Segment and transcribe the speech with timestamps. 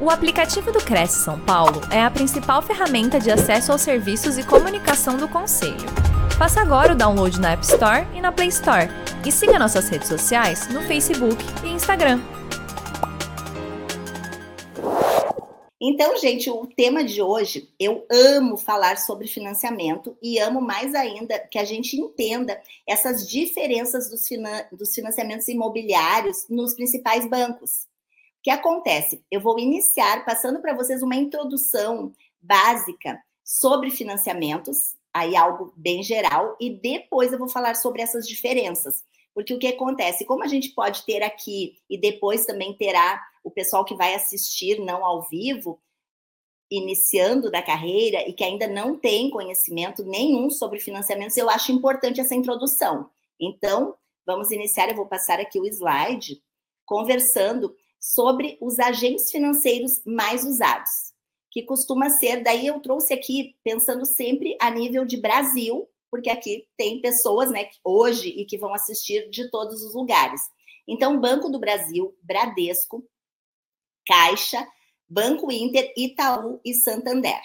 [0.00, 4.46] O aplicativo do Cresce São Paulo é a principal ferramenta de acesso aos serviços e
[4.46, 5.74] comunicação do Conselho.
[6.38, 8.88] Faça agora o download na App Store e na Play Store.
[9.26, 12.20] E siga nossas redes sociais no Facebook e Instagram.
[15.80, 21.40] Então, gente, o tema de hoje, eu amo falar sobre financiamento e amo mais ainda
[21.40, 27.88] que a gente entenda essas diferenças dos, finan dos financiamentos imobiliários nos principais bancos.
[28.38, 29.22] O que acontece?
[29.30, 36.56] Eu vou iniciar passando para vocês uma introdução básica sobre financiamentos, aí algo bem geral,
[36.60, 39.04] e depois eu vou falar sobre essas diferenças.
[39.34, 40.24] Porque o que acontece?
[40.24, 44.80] Como a gente pode ter aqui e depois também terá o pessoal que vai assistir
[44.80, 45.80] não ao vivo,
[46.70, 52.20] iniciando da carreira e que ainda não tem conhecimento nenhum sobre financiamentos, eu acho importante
[52.20, 53.10] essa introdução.
[53.40, 53.94] Então,
[54.26, 56.42] vamos iniciar, eu vou passar aqui o slide
[56.84, 61.12] conversando sobre os agentes financeiros mais usados,
[61.50, 66.66] que costuma ser, daí eu trouxe aqui pensando sempre a nível de Brasil, porque aqui
[66.76, 70.40] tem pessoas, né, hoje e que vão assistir de todos os lugares.
[70.86, 73.04] Então, Banco do Brasil, Bradesco,
[74.06, 74.66] Caixa,
[75.06, 77.40] Banco Inter, Itaú e Santander.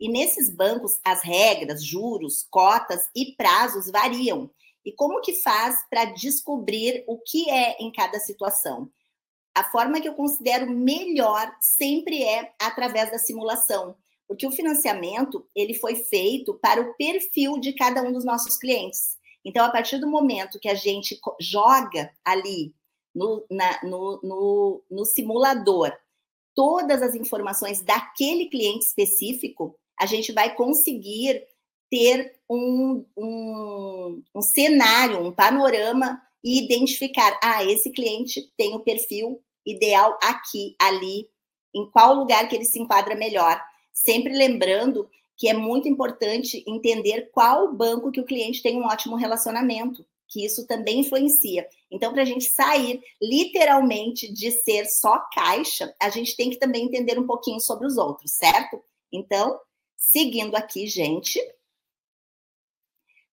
[0.00, 4.50] E nesses bancos, as regras, juros, cotas e prazos variam.
[4.84, 8.90] E como que faz para descobrir o que é em cada situação?
[9.54, 13.96] A forma que eu considero melhor sempre é através da simulação,
[14.26, 19.16] porque o financiamento ele foi feito para o perfil de cada um dos nossos clientes.
[19.44, 22.74] Então, a partir do momento que a gente joga ali
[23.14, 25.92] no, na, no, no, no simulador
[26.54, 31.42] todas as informações daquele cliente específico, a gente vai conseguir
[31.90, 39.42] ter um, um, um cenário, um panorama e identificar, ah, esse cliente tem o perfil
[39.66, 41.28] ideal aqui, ali,
[41.74, 43.60] em qual lugar que ele se enquadra melhor.
[43.92, 49.16] Sempre lembrando que é muito importante entender qual banco que o cliente tem um ótimo
[49.16, 51.66] relacionamento, que isso também influencia.
[51.90, 56.84] Então, para a gente sair literalmente de ser só caixa, a gente tem que também
[56.84, 58.82] entender um pouquinho sobre os outros, certo?
[59.12, 59.58] Então,
[59.96, 61.40] seguindo aqui, gente,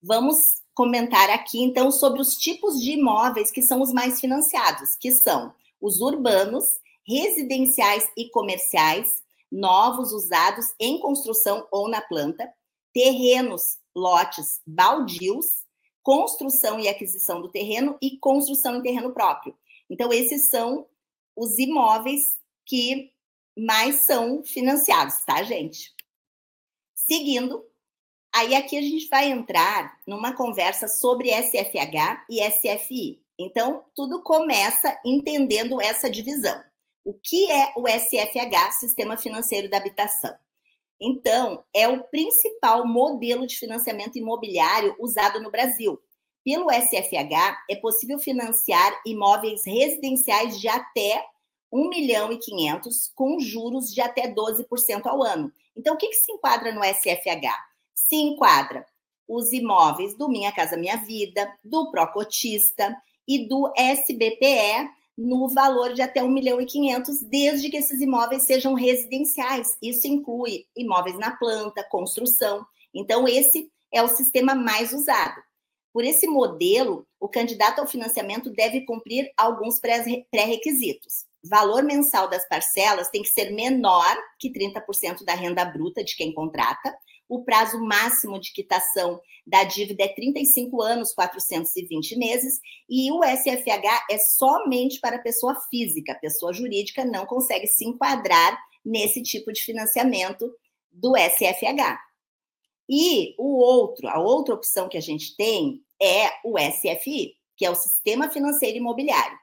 [0.01, 5.12] vamos comentar aqui então sobre os tipos de imóveis que são os mais financiados, que
[5.12, 6.66] são os urbanos,
[7.08, 12.52] residenciais e comerciais, novos, usados em construção ou na planta,
[12.94, 15.63] terrenos, lotes baldios,
[16.03, 19.56] construção e aquisição do terreno e construção em terreno próprio.
[19.90, 20.86] Então, esses são
[21.36, 23.12] os imóveis que
[23.57, 25.94] mais são financiados, tá, gente?
[26.94, 27.63] Seguindo,
[28.35, 33.22] aí aqui a gente vai entrar numa conversa sobre SFH e SFI.
[33.40, 36.62] Então, tudo começa entendendo essa divisão.
[37.03, 40.35] O que é o SFH, Sistema Financeiro da Habitação?
[41.00, 46.00] Então, é o principal modelo de financiamento imobiliário usado no Brasil.
[46.44, 51.25] Pelo SFH, é possível financiar imóveis residenciais de até
[51.72, 55.51] 1 milhão e 500 com juros de até 12% ao ano.
[55.75, 57.75] Então, o que, que se enquadra no SFH?
[58.15, 58.85] Se enquadra
[59.27, 62.95] os imóveis do Minha Casa Minha Vida, do Procotista,
[63.27, 68.43] e do SBPE no valor de até 1 milhão e 500, desde que esses imóveis
[68.43, 69.77] sejam residenciais.
[69.81, 72.65] Isso inclui imóveis na planta, construção.
[72.93, 75.41] Então, esse é o sistema mais usado.
[75.91, 81.25] Por esse modelo, o candidato ao financiamento deve cumprir alguns pré-requisitos.
[81.43, 86.33] Valor mensal das parcelas tem que ser menor que 30% da renda bruta de quem
[86.33, 86.95] contrata.
[87.28, 92.59] O prazo máximo de quitação da dívida é 35 anos, 420 meses,
[92.90, 99.22] e o SFH é somente para pessoa física, pessoa jurídica não consegue se enquadrar nesse
[99.22, 100.52] tipo de financiamento
[100.91, 102.00] do SFH.
[102.88, 107.72] E o outro, a outra opção que a gente tem é o SFI, que é
[107.72, 109.38] o Sistema Financeiro Imobiliário.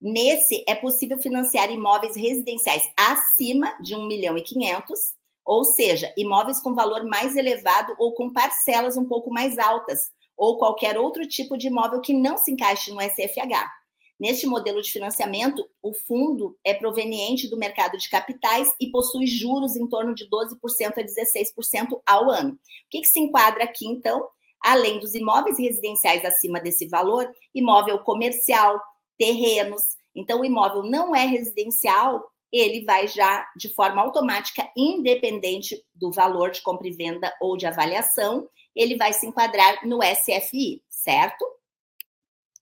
[0.00, 5.15] Nesse é possível financiar imóveis residenciais acima de 1 milhão e 500
[5.46, 10.58] ou seja, imóveis com valor mais elevado ou com parcelas um pouco mais altas, ou
[10.58, 13.70] qualquer outro tipo de imóvel que não se encaixe no SFH.
[14.18, 19.76] Neste modelo de financiamento, o fundo é proveniente do mercado de capitais e possui juros
[19.76, 20.56] em torno de 12%
[20.96, 22.54] a 16% ao ano.
[22.54, 22.58] O
[22.90, 24.26] que, que se enquadra aqui, então?
[24.60, 28.80] Além dos imóveis residenciais acima desse valor, imóvel comercial,
[29.18, 29.82] terrenos.
[30.14, 32.24] Então, o imóvel não é residencial,
[32.58, 37.66] ele vai já de forma automática, independente do valor de compra e venda ou de
[37.66, 41.44] avaliação, ele vai se enquadrar no SFI, certo?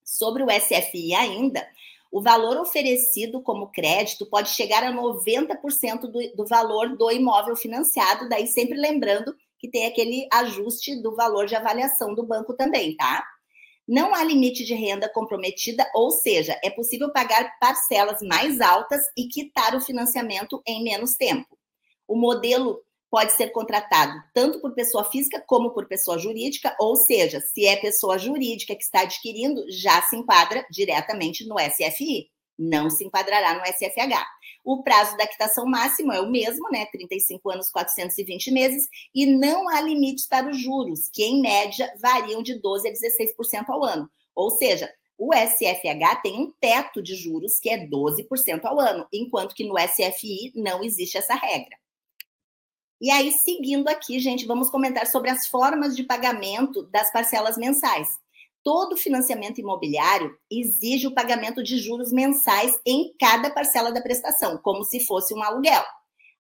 [0.05, 1.67] Sobre o SFI ainda,
[2.11, 8.29] o valor oferecido como crédito pode chegar a 90% do, do valor do imóvel financiado,
[8.29, 13.27] daí sempre lembrando que tem aquele ajuste do valor de avaliação do banco também, tá?
[13.87, 19.29] Não há limite de renda comprometida, ou seja, é possível pagar parcelas mais altas e
[19.29, 21.59] quitar o financiamento em menos tempo.
[22.09, 27.41] O modelo pode ser contratado tanto por pessoa física como por pessoa jurídica, ou seja,
[27.41, 32.29] se é pessoa jurídica que está adquirindo, já se enquadra diretamente no SFI,
[32.59, 34.27] não se enquadrará no SFH.
[34.65, 36.87] O prazo da quitação máximo é o mesmo, né?
[36.87, 42.43] 35 anos, 420 meses, e não há limites para os juros, que em média variam
[42.43, 44.11] de 12 a 16% ao ano.
[44.35, 49.55] Ou seja, o SFH tem um teto de juros que é 12% ao ano, enquanto
[49.55, 51.77] que no SFI não existe essa regra.
[53.01, 58.09] E aí, seguindo aqui, gente, vamos comentar sobre as formas de pagamento das parcelas mensais.
[58.65, 64.83] Todo financiamento imobiliário exige o pagamento de juros mensais em cada parcela da prestação, como
[64.85, 65.85] se fosse um aluguel.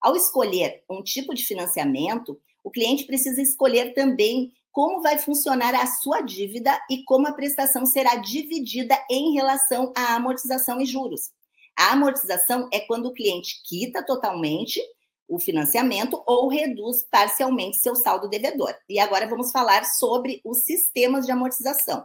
[0.00, 5.86] Ao escolher um tipo de financiamento, o cliente precisa escolher também como vai funcionar a
[5.86, 11.30] sua dívida e como a prestação será dividida em relação à amortização e juros.
[11.78, 14.80] A amortização é quando o cliente quita totalmente
[15.28, 18.74] o financiamento ou reduz parcialmente seu saldo devedor.
[18.88, 22.04] E agora vamos falar sobre os sistemas de amortização.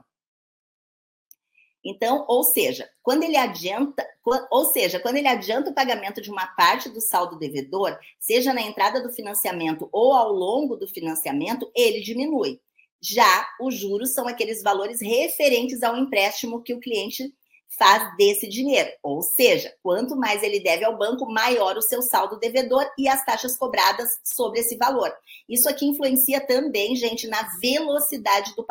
[1.84, 4.06] Então, ou seja, quando ele adianta,
[4.52, 8.62] ou seja, quando ele adianta o pagamento de uma parte do saldo devedor, seja na
[8.62, 12.60] entrada do financiamento ou ao longo do financiamento, ele diminui.
[13.02, 17.34] Já os juros são aqueles valores referentes ao empréstimo que o cliente
[17.78, 18.90] faz desse dinheiro.
[19.02, 23.24] Ou seja, quanto mais ele deve ao banco, maior o seu saldo devedor e as
[23.24, 25.14] taxas cobradas sobre esse valor.
[25.48, 28.66] Isso aqui influencia também, gente, na velocidade do,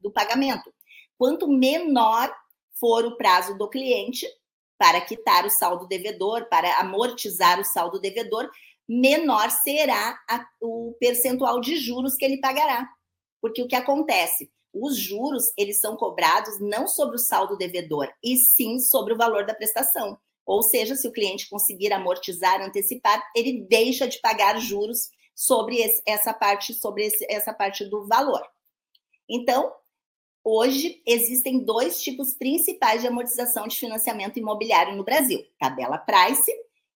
[0.00, 0.72] do pagamento.
[1.18, 2.34] Quanto menor
[2.84, 4.26] for o prazo do cliente
[4.76, 8.50] para quitar o saldo devedor, para amortizar o saldo devedor,
[8.86, 12.86] menor será a, o percentual de juros que ele pagará.
[13.40, 14.50] Porque o que acontece?
[14.74, 19.46] os juros eles são cobrados não sobre o saldo devedor, e sim sobre o valor
[19.46, 20.18] da prestação.
[20.44, 26.02] Ou seja, se o cliente conseguir amortizar, antecipar, ele deixa de pagar juros sobre esse,
[26.04, 28.44] essa parte, sobre esse, essa parte do valor.
[29.28, 29.72] Então,
[30.44, 36.52] hoje existem dois tipos principais de amortização de financiamento imobiliário no Brasil: tabela Price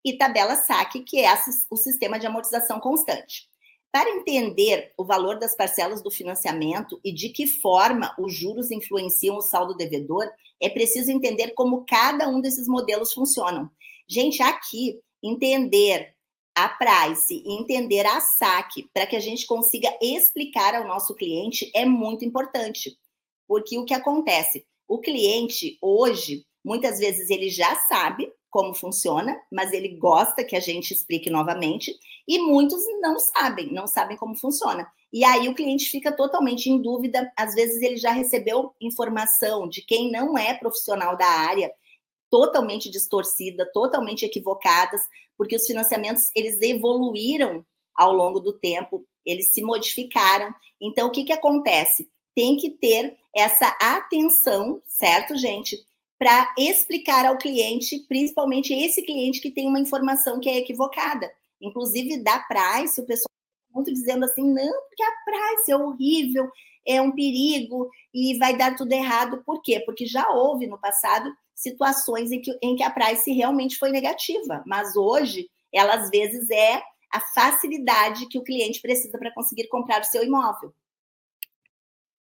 [0.04, 1.32] e tabela SAC, que é
[1.70, 3.48] o sistema de amortização constante.
[3.92, 9.38] Para entender o valor das parcelas do financiamento e de que forma os juros influenciam
[9.38, 13.70] o saldo devedor, é preciso entender como cada um desses modelos funcionam.
[14.06, 16.14] Gente, aqui, entender
[16.54, 21.70] a price e entender a saque para que a gente consiga explicar ao nosso cliente
[21.74, 22.96] é muito importante.
[23.46, 24.66] Porque o que acontece?
[24.88, 30.60] O cliente hoje, muitas vezes ele já sabe como funciona, mas ele gosta que a
[30.60, 31.94] gente explique novamente,
[32.26, 34.90] e muitos não sabem, não sabem como funciona.
[35.12, 39.82] E aí o cliente fica totalmente em dúvida, às vezes ele já recebeu informação de
[39.82, 41.70] quem não é profissional da área,
[42.30, 45.02] totalmente distorcida, totalmente equivocadas,
[45.36, 47.64] porque os financiamentos eles evoluíram
[47.94, 50.54] ao longo do tempo, eles se modificaram.
[50.80, 52.08] Então o que que acontece?
[52.34, 55.76] Tem que ter essa atenção, certo, gente?
[56.18, 61.30] para explicar ao cliente, principalmente esse cliente que tem uma informação que é equivocada.
[61.60, 63.30] Inclusive, da Price, o pessoal
[63.70, 66.50] muito dizendo assim, não, porque a Price é horrível,
[66.86, 69.42] é um perigo e vai dar tudo errado.
[69.44, 69.82] Por quê?
[69.84, 74.62] Porque já houve no passado situações em que, em que a Price realmente foi negativa,
[74.66, 76.82] mas hoje ela às vezes é
[77.12, 80.72] a facilidade que o cliente precisa para conseguir comprar o seu imóvel.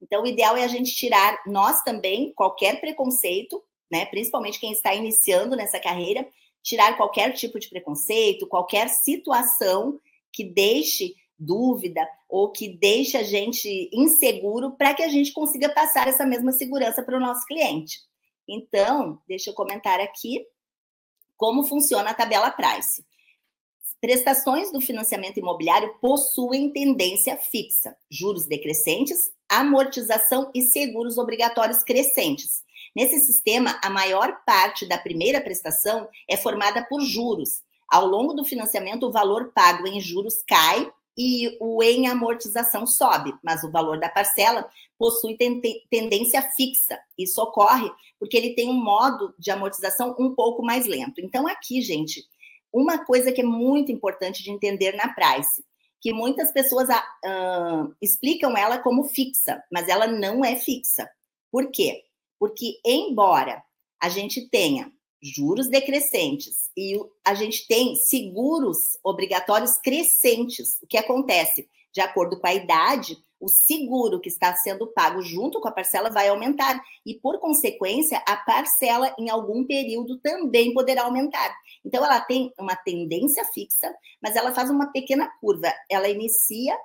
[0.01, 4.05] Então, o ideal é a gente tirar, nós também, qualquer preconceito né?
[4.05, 6.27] Principalmente quem está iniciando nessa carreira,
[6.61, 9.99] tirar qualquer tipo de preconceito, qualquer situação
[10.31, 16.07] que deixe dúvida ou que deixe a gente inseguro para que a gente consiga passar
[16.07, 18.01] essa mesma segurança para o nosso cliente.
[18.47, 20.45] Então, deixa eu comentar aqui
[21.37, 23.03] como funciona a tabela Price.
[24.01, 32.63] Prestações do financiamento imobiliário possuem tendência fixa, juros decrescentes, amortização e seguros obrigatórios crescentes.
[32.95, 37.61] Nesse sistema, a maior parte da primeira prestação é formada por juros.
[37.89, 43.33] Ao longo do financiamento, o valor pago em juros cai e o em amortização sobe,
[43.43, 45.37] mas o valor da parcela possui
[45.89, 46.97] tendência fixa.
[47.17, 47.89] Isso ocorre
[48.19, 51.19] porque ele tem um modo de amortização um pouco mais lento.
[51.21, 52.23] Então, aqui, gente,
[52.71, 55.63] uma coisa que é muito importante de entender na price,
[56.01, 61.09] que muitas pessoas uh, explicam ela como fixa, mas ela não é fixa.
[61.51, 62.03] Por quê?
[62.39, 63.61] Porque, embora
[64.01, 64.91] a gente tenha
[65.21, 70.81] juros decrescentes e a gente tem seguros obrigatórios crescentes.
[70.81, 71.69] O que acontece?
[71.93, 76.09] De acordo com a idade, o seguro que está sendo pago junto com a parcela
[76.09, 81.55] vai aumentar e, por consequência, a parcela em algum período também poderá aumentar.
[81.83, 85.73] Então, ela tem uma tendência fixa, mas ela faz uma pequena curva.
[85.89, 86.77] Ela inicia,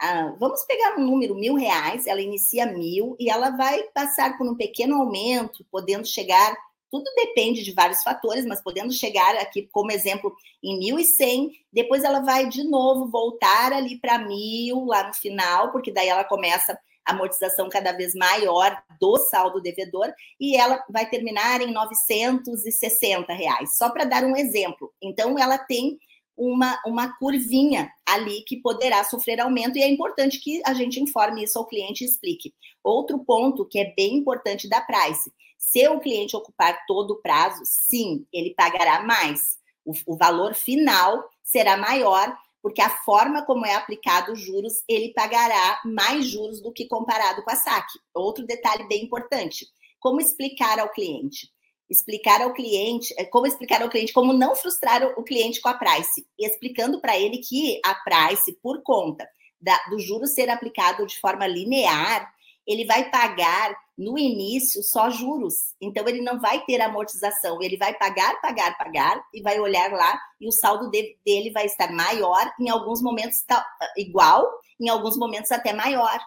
[0.00, 4.46] ah, vamos pegar um número mil reais, ela inicia mil e ela vai passar por
[4.46, 6.56] um pequeno aumento, podendo chegar
[6.92, 10.30] tudo depende de vários fatores, mas podendo chegar aqui, como exemplo,
[10.62, 15.90] em 1.100, depois ela vai de novo voltar ali para 1.000 lá no final, porque
[15.90, 21.62] daí ela começa a amortização cada vez maior do saldo devedor e ela vai terminar
[21.62, 24.92] em 960 reais, só para dar um exemplo.
[25.02, 25.98] Então, ela tem
[26.36, 31.44] uma, uma curvinha ali que poderá sofrer aumento e é importante que a gente informe
[31.44, 32.52] isso ao cliente e explique.
[32.84, 35.32] Outro ponto que é bem importante da Price,
[35.62, 39.58] se o cliente ocupar todo o prazo, sim, ele pagará mais.
[39.84, 45.12] O, o valor final será maior, porque a forma como é aplicado os juros, ele
[45.14, 47.98] pagará mais juros do que comparado com a saque.
[48.12, 49.66] Outro detalhe bem importante:
[50.00, 51.48] como explicar ao cliente?
[51.88, 55.74] Explicar ao cliente, é, como explicar ao cliente como não frustrar o cliente com a
[55.74, 59.28] price, explicando para ele que a price, por conta
[59.60, 62.32] da, do juro ser aplicado de forma linear,
[62.66, 65.74] ele vai pagar no início só juros.
[65.80, 70.18] Então ele não vai ter amortização, ele vai pagar, pagar, pagar e vai olhar lá
[70.40, 73.64] e o saldo dele vai estar maior, em alguns momentos está
[73.96, 74.48] igual,
[74.80, 76.18] em alguns momentos até maior.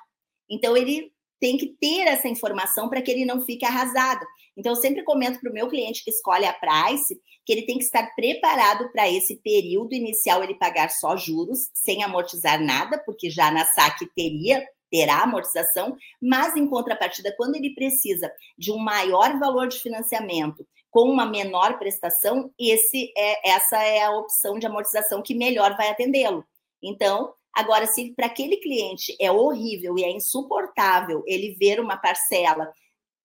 [0.50, 4.26] Então ele tem que ter essa informação para que ele não fique arrasado.
[4.58, 7.78] Então eu sempre comento para o meu cliente que escolhe a price que ele tem
[7.78, 13.30] que estar preparado para esse período inicial ele pagar só juros, sem amortizar nada, porque
[13.30, 14.66] já na saque teria
[14.96, 21.10] terá amortização, mas em contrapartida, quando ele precisa de um maior valor de financiamento com
[21.10, 26.46] uma menor prestação, esse é, essa é a opção de amortização que melhor vai atendê-lo.
[26.82, 32.72] Então, agora, se para aquele cliente é horrível e é insuportável ele ver uma parcela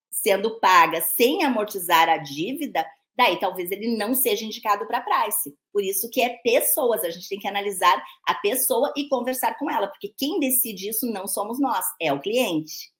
[0.09, 5.55] sendo paga sem amortizar a dívida, daí talvez ele não seja indicado para price.
[5.71, 9.69] Por isso que é pessoas, a gente tem que analisar a pessoa e conversar com
[9.69, 12.91] ela, porque quem decide isso não somos nós, é o cliente.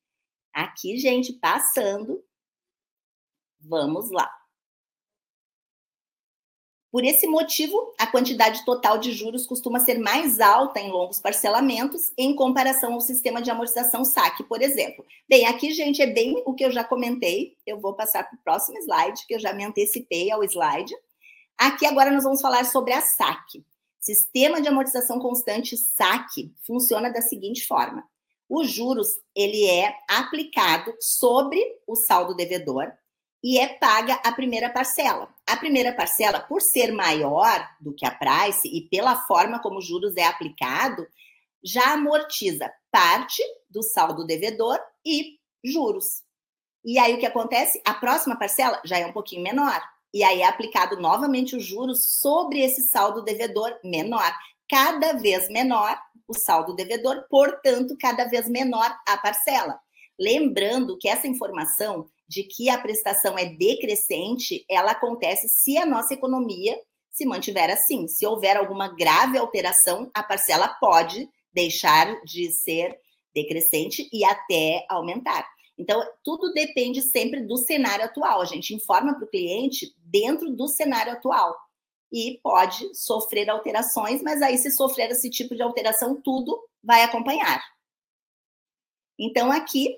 [0.54, 2.24] Aqui, gente, passando.
[3.60, 4.41] Vamos lá.
[6.92, 12.12] Por esse motivo, a quantidade total de juros costuma ser mais alta em longos parcelamentos
[12.18, 15.06] em comparação ao sistema de amortização saque, por exemplo.
[15.28, 17.56] Bem, aqui, gente, é bem o que eu já comentei.
[17.66, 20.94] Eu vou passar para o próximo slide, que eu já me antecipei ao slide.
[21.58, 23.64] Aqui agora nós vamos falar sobre a saque.
[23.98, 28.04] Sistema de amortização constante saque funciona da seguinte forma:
[28.50, 32.92] os juros ele é aplicado sobre o saldo devedor
[33.44, 35.28] e é paga a primeira parcela.
[35.48, 39.86] A primeira parcela, por ser maior do que a price e pela forma como os
[39.86, 41.08] juros é aplicado,
[41.64, 46.24] já amortiza parte do saldo devedor e juros.
[46.84, 47.82] E aí o que acontece?
[47.86, 49.82] A próxima parcela já é um pouquinho menor.
[50.14, 54.32] E aí é aplicado novamente os juros sobre esse saldo devedor menor.
[54.70, 59.80] Cada vez menor o saldo devedor, portanto, cada vez menor a parcela.
[60.20, 66.14] Lembrando que essa informação de que a prestação é decrescente, ela acontece se a nossa
[66.14, 68.08] economia se mantiver assim.
[68.08, 72.98] Se houver alguma grave alteração, a parcela pode deixar de ser
[73.36, 75.46] decrescente e até aumentar.
[75.78, 78.40] Então, tudo depende sempre do cenário atual.
[78.40, 81.54] A gente informa para o cliente dentro do cenário atual.
[82.14, 87.62] E pode sofrer alterações, mas aí, se sofrer esse tipo de alteração, tudo vai acompanhar.
[89.20, 89.98] Então, aqui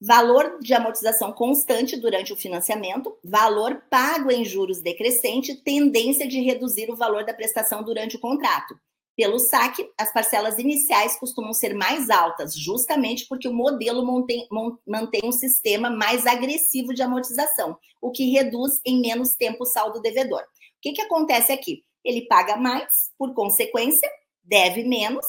[0.00, 6.90] valor de amortização constante durante o financiamento, valor pago em juros decrescente, tendência de reduzir
[6.90, 8.78] o valor da prestação durante o contrato.
[9.16, 14.46] Pelo saque, as parcelas iniciais costumam ser mais altas, justamente porque o modelo mantém,
[14.86, 20.02] mantém um sistema mais agressivo de amortização, o que reduz em menos tempo o saldo
[20.02, 20.42] devedor.
[20.42, 20.44] O
[20.82, 21.82] que, que acontece aqui?
[22.04, 24.08] Ele paga mais, por consequência,
[24.44, 25.24] deve menos,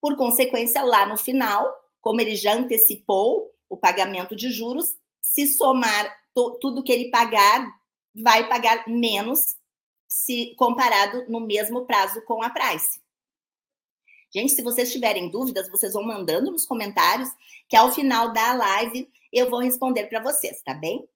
[0.00, 6.16] por consequência, lá no final, como ele já antecipou o pagamento de juros, se somar
[6.32, 7.68] tudo que ele pagar,
[8.14, 9.56] vai pagar menos
[10.08, 13.00] se comparado no mesmo prazo com a price.
[14.32, 17.28] Gente, se vocês tiverem dúvidas, vocês vão mandando nos comentários,
[17.68, 21.08] que ao final da live eu vou responder para vocês, tá bem?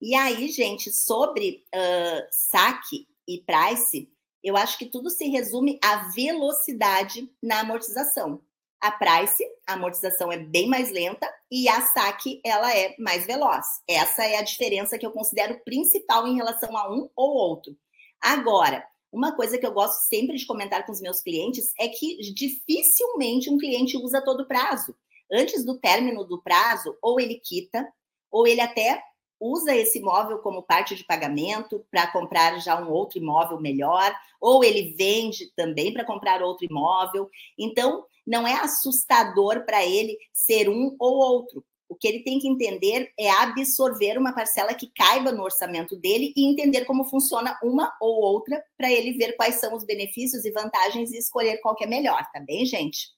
[0.00, 6.10] E aí, gente, sobre uh, saque e price, eu acho que tudo se resume à
[6.10, 8.40] velocidade na amortização.
[8.84, 13.64] A Price, a amortização é bem mais lenta e a saque ela é mais veloz.
[13.88, 17.74] Essa é a diferença que eu considero principal em relação a um ou outro.
[18.20, 22.18] Agora, uma coisa que eu gosto sempre de comentar com os meus clientes é que
[22.34, 24.94] dificilmente um cliente usa todo o prazo.
[25.32, 27.90] Antes do término do prazo, ou ele quita,
[28.30, 29.02] ou ele até
[29.40, 34.62] usa esse imóvel como parte de pagamento para comprar já um outro imóvel melhor, ou
[34.62, 37.30] ele vende também para comprar outro imóvel.
[37.58, 41.64] Então, não é assustador para ele ser um ou outro.
[41.88, 46.32] O que ele tem que entender é absorver uma parcela que caiba no orçamento dele
[46.34, 50.50] e entender como funciona uma ou outra para ele ver quais são os benefícios e
[50.50, 53.14] vantagens e escolher qual que é melhor, tá bem, gente?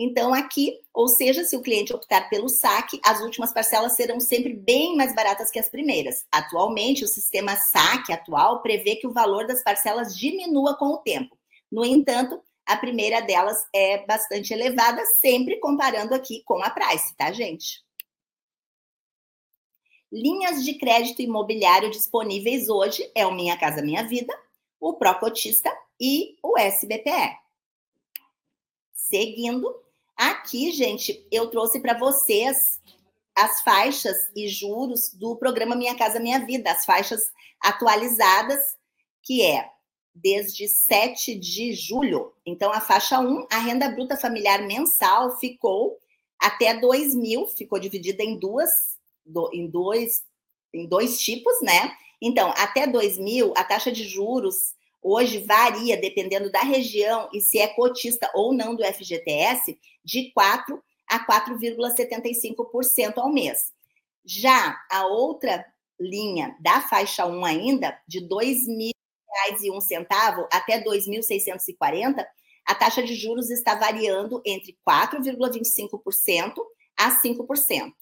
[0.00, 4.54] Então, aqui, ou seja, se o cliente optar pelo saque, as últimas parcelas serão sempre
[4.54, 6.24] bem mais baratas que as primeiras.
[6.30, 11.36] Atualmente, o sistema saque atual prevê que o valor das parcelas diminua com o tempo.
[11.68, 17.32] No entanto, a primeira delas é bastante elevada, sempre comparando aqui com a Price, tá,
[17.32, 17.82] gente?
[20.12, 24.38] Linhas de crédito imobiliário disponíveis hoje é o Minha Casa Minha Vida,
[24.78, 27.38] o Procotista e o SBPE.
[28.92, 29.74] Seguindo,
[30.14, 32.82] aqui, gente, eu trouxe para vocês
[33.34, 37.32] as faixas e juros do programa Minha Casa Minha Vida, as faixas
[37.62, 38.60] atualizadas,
[39.22, 39.70] que é
[40.14, 42.32] desde 7 de julho.
[42.44, 45.98] Então, a faixa 1, a renda bruta familiar mensal ficou
[46.38, 48.70] até 2 mil, ficou dividida em duas,
[49.24, 50.22] do, em dois,
[50.72, 51.92] em dois tipos, né?
[52.20, 57.58] Então, até 2 mil, a taxa de juros hoje varia, dependendo da região e se
[57.58, 63.72] é cotista ou não do FGTS, de 4 a 4,75% ao mês.
[64.24, 65.64] Já a outra
[65.98, 68.92] linha da faixa 1 ainda, de 2 mil
[69.80, 72.24] centavo até 2.640,
[72.66, 76.54] a taxa de juros está variando entre 4,25%
[76.98, 77.92] a 5%.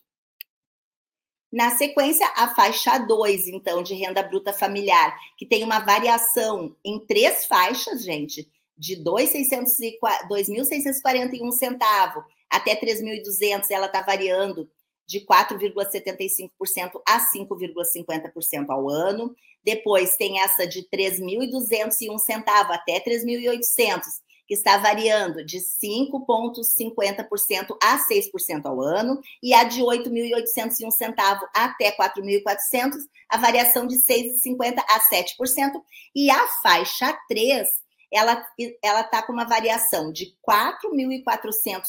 [1.53, 6.99] Na sequência, a faixa 2, então, de renda bruta familiar, que tem uma variação em
[7.07, 14.69] três faixas, gente, de 2.641 centavo até 3.200, ela está variando
[15.07, 19.33] de 4,75% a 5,50% ao ano.
[19.65, 24.03] Depois tem essa de 3.201 centavo até 3.800,
[24.47, 31.95] que está variando de 5,50% a 6% ao ano, e a de 8.801 centavo até
[31.97, 32.93] 4.400,
[33.29, 35.83] a variação de 6,50% a 7%,
[36.15, 37.69] e a faixa 3
[38.17, 38.45] ela
[38.83, 41.83] ela está com uma variação de 4.400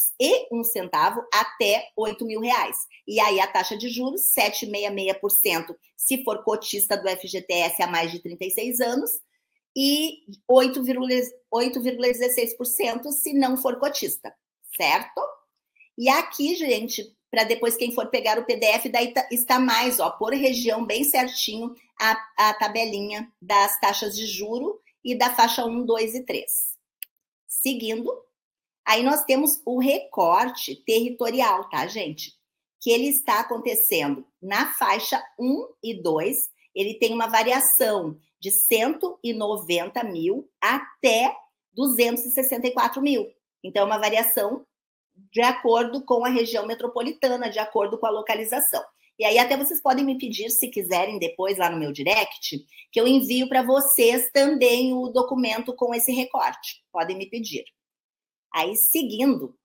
[0.51, 2.77] um centavo até 8 mil reais.
[3.07, 8.19] E aí a taxa de juros 7,66% se for cotista do FGTS há mais de
[8.19, 9.09] 36 anos
[9.75, 14.33] e 8,16% se não for cotista,
[14.75, 15.21] certo?
[15.97, 20.09] E aqui, gente, para depois quem for pegar o PDF, daí tá, está mais, ó,
[20.09, 25.85] por região bem certinho a, a tabelinha das taxas de juro e da faixa 1,
[25.85, 26.51] 2 e 3.
[27.47, 28.13] Seguindo,
[28.85, 32.33] aí nós temos o recorte territorial, tá, gente?
[32.81, 40.03] Que ele está acontecendo na faixa 1 e 2, ele tem uma variação de 190
[40.03, 41.33] mil até
[41.73, 43.31] 264 mil.
[43.63, 44.65] Então, é uma variação
[45.31, 48.83] de acordo com a região metropolitana, de acordo com a localização.
[49.19, 52.99] E aí até vocês podem me pedir, se quiserem, depois lá no meu direct, que
[52.99, 56.83] eu envio para vocês também o documento com esse recorte.
[56.91, 57.65] Podem me pedir.
[58.53, 59.57] Aí, seguindo,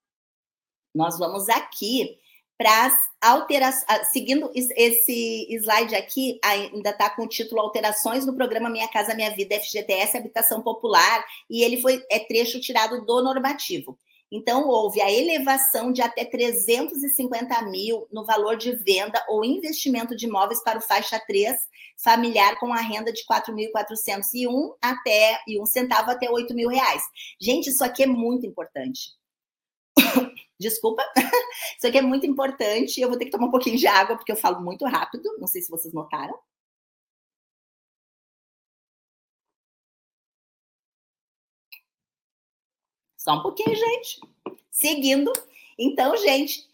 [0.95, 2.19] nós vamos aqui
[2.59, 3.85] para as alterações.
[3.89, 9.15] Ah, seguindo esse slide aqui, ainda está com o título Alterações no programa Minha Casa
[9.15, 13.99] Minha Vida FGTS Habitação Popular, e ele foi é trecho tirado do normativo.
[14.35, 20.25] Então, houve a elevação de até 350 mil no valor de venda ou investimento de
[20.25, 21.55] imóveis para o faixa 3
[22.03, 27.03] familiar com a renda de 4.401 até e um centavo até 8 mil reais.
[27.39, 29.11] Gente, isso aqui é muito importante.
[30.59, 31.03] Desculpa,
[31.77, 33.03] isso aqui é muito importante.
[33.03, 35.29] Eu vou ter que tomar um pouquinho de água porque eu falo muito rápido.
[35.39, 36.39] Não sei se vocês notaram.
[43.23, 44.21] Só um pouquinho, gente.
[44.69, 45.33] Seguindo.
[45.79, 46.67] Então, gente,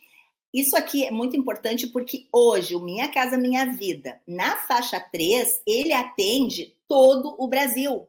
[0.53, 5.61] isso aqui é muito importante porque hoje o Minha Casa Minha Vida, na faixa 3,
[5.67, 8.09] ele atende todo o Brasil.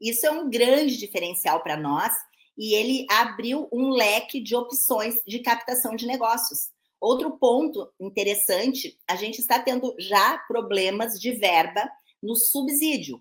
[0.00, 2.14] Isso é um grande diferencial para nós
[2.56, 6.70] e ele abriu um leque de opções de captação de negócios.
[7.00, 11.90] Outro ponto interessante, a gente está tendo já problemas de verba
[12.22, 13.20] no subsídio.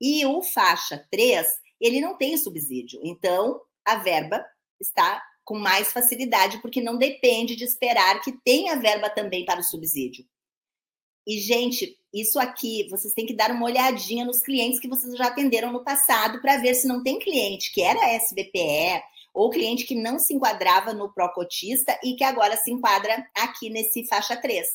[0.00, 1.46] E o faixa 3,
[1.80, 2.98] ele não tem subsídio.
[3.04, 4.44] Então, a verba
[4.80, 9.64] está com mais facilidade, porque não depende de esperar que tenha verba também para o
[9.64, 10.24] subsídio.
[11.26, 15.26] E, gente, isso aqui, vocês têm que dar uma olhadinha nos clientes que vocês já
[15.26, 19.94] atenderam no passado para ver se não tem cliente que era SBPE ou cliente que
[19.94, 24.66] não se enquadrava no Procotista e que agora se enquadra aqui nesse faixa 3.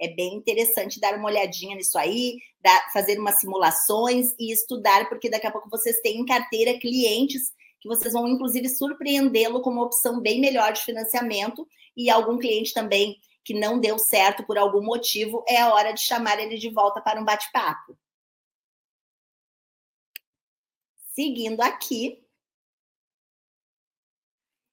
[0.00, 5.30] É bem interessante dar uma olhadinha nisso aí, dar, fazer umas simulações e estudar, porque
[5.30, 7.50] daqui a pouco vocês têm em carteira clientes
[7.86, 12.74] que vocês vão, inclusive, surpreendê-lo com uma opção bem melhor de financiamento e algum cliente
[12.74, 16.68] também que não deu certo por algum motivo, é a hora de chamar ele de
[16.68, 17.96] volta para um bate-papo.
[21.14, 22.22] Seguindo aqui.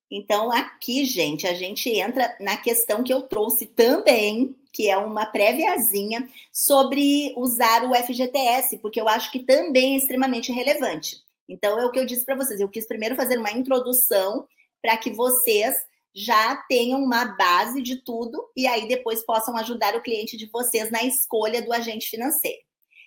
[0.09, 5.25] Então, aqui, gente, a gente entra na questão que eu trouxe também, que é uma
[5.25, 11.23] préviazinha sobre usar o FGTS, porque eu acho que também é extremamente relevante.
[11.47, 12.59] Então, é o que eu disse para vocês.
[12.59, 14.47] Eu quis primeiro fazer uma introdução
[14.81, 15.75] para que vocês
[16.15, 20.91] já tenham uma base de tudo e aí depois possam ajudar o cliente de vocês
[20.91, 22.61] na escolha do agente financeiro.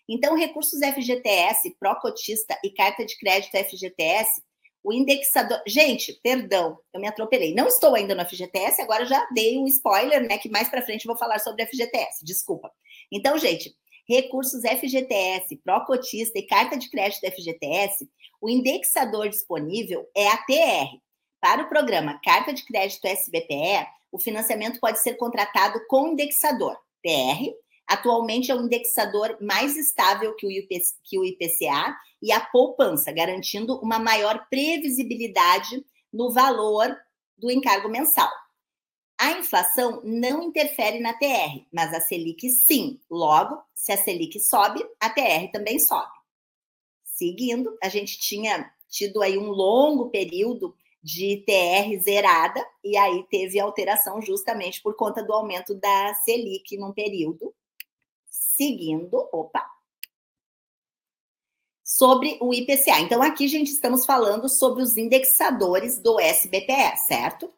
[0.09, 4.43] Então, recursos FGTS, Procotista e carta de crédito FGTS,
[4.83, 5.61] o indexador.
[5.67, 7.53] Gente, perdão, eu me atropelei.
[7.55, 10.39] Não estou ainda no FGTS, agora já dei um spoiler, né?
[10.39, 12.25] Que mais para frente vou falar sobre FGTS.
[12.25, 12.71] Desculpa.
[13.11, 13.75] Então, gente,
[14.09, 18.09] recursos FGTS, Procotista e carta de crédito FGTS,
[18.41, 20.99] o indexador disponível é a TR,
[21.41, 27.53] para o programa Carta de Crédito SBPE, o financiamento pode ser contratado com indexador PR.
[27.87, 30.51] Atualmente é o indexador mais estável que o,
[31.05, 36.97] que o IPCA e a poupança, garantindo uma maior previsibilidade no valor
[37.39, 38.31] do encargo mensal.
[39.19, 43.01] A inflação não interfere na TR, mas a Selic sim.
[43.09, 46.16] Logo, se a Selic sobe, a TR também sobe.
[47.17, 53.59] Seguindo, a gente tinha tido aí um longo período de TR zerada, e aí teve
[53.59, 57.55] alteração justamente por conta do aumento da Selic num período.
[58.29, 59.65] Seguindo, opa.
[61.83, 63.01] Sobre o IPCA.
[63.01, 67.51] Então, aqui, gente, estamos falando sobre os indexadores do SBPE, certo?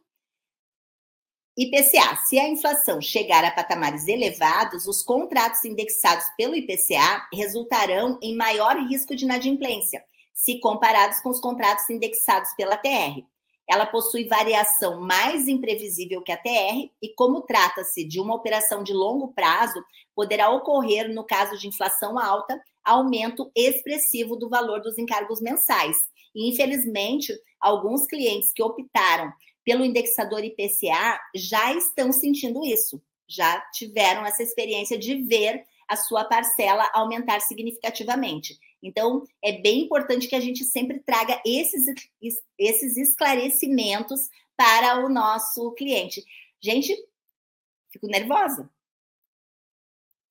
[1.59, 2.17] IPCA.
[2.25, 8.77] Se a inflação chegar a patamares elevados, os contratos indexados pelo IPCA resultarão em maior
[8.89, 13.27] risco de inadimplência, se comparados com os contratos indexados pela TR
[13.69, 18.95] ela possui variação mais imprevisível que a TR e, como trata-se de uma operação de
[18.95, 25.43] longo prazo, poderá ocorrer, no caso de inflação alta, aumento expressivo do valor dos encargos
[25.43, 25.99] mensais.
[26.35, 29.31] E, infelizmente, alguns clientes que optaram
[29.69, 36.25] pelo indexador IPCA já estão sentindo isso, já tiveram essa experiência de ver a sua
[36.25, 38.59] parcela aumentar significativamente.
[38.83, 41.85] Então, é bem importante que a gente sempre traga esses,
[42.57, 46.25] esses esclarecimentos para o nosso cliente.
[46.63, 46.97] Gente,
[47.93, 48.71] fico nervosa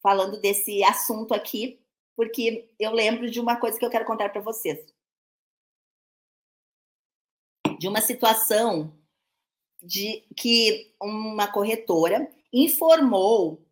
[0.02, 1.80] falando desse assunto aqui,
[2.15, 4.84] porque eu lembro de uma coisa que eu quero contar para vocês.
[7.78, 8.96] De uma situação
[9.88, 13.65] de que uma corretora informou,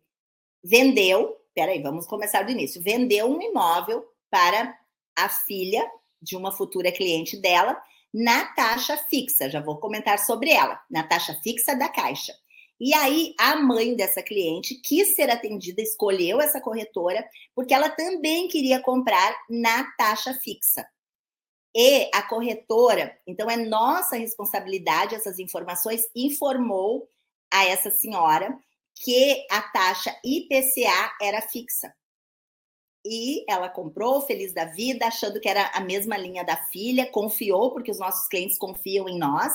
[0.64, 4.74] vendeu, peraí, vamos começar do início, vendeu um imóvel para
[5.14, 5.86] a filha
[6.20, 7.78] de uma futura cliente dela
[8.12, 9.50] na taxa fixa.
[9.50, 12.32] Já vou comentar sobre ela, na taxa fixa da Caixa.
[12.80, 18.48] E aí, a mãe dessa cliente quis ser atendida, escolheu essa corretora, porque ela também
[18.48, 20.86] queria comprar na taxa fixa.
[21.78, 27.06] E a corretora, então é nossa responsabilidade, essas informações, informou
[27.52, 28.58] a essa senhora
[28.94, 31.94] que a taxa IPCA era fixa
[33.04, 37.70] e ela comprou, feliz da vida, achando que era a mesma linha da filha, confiou,
[37.70, 39.52] porque os nossos clientes confiam em nós,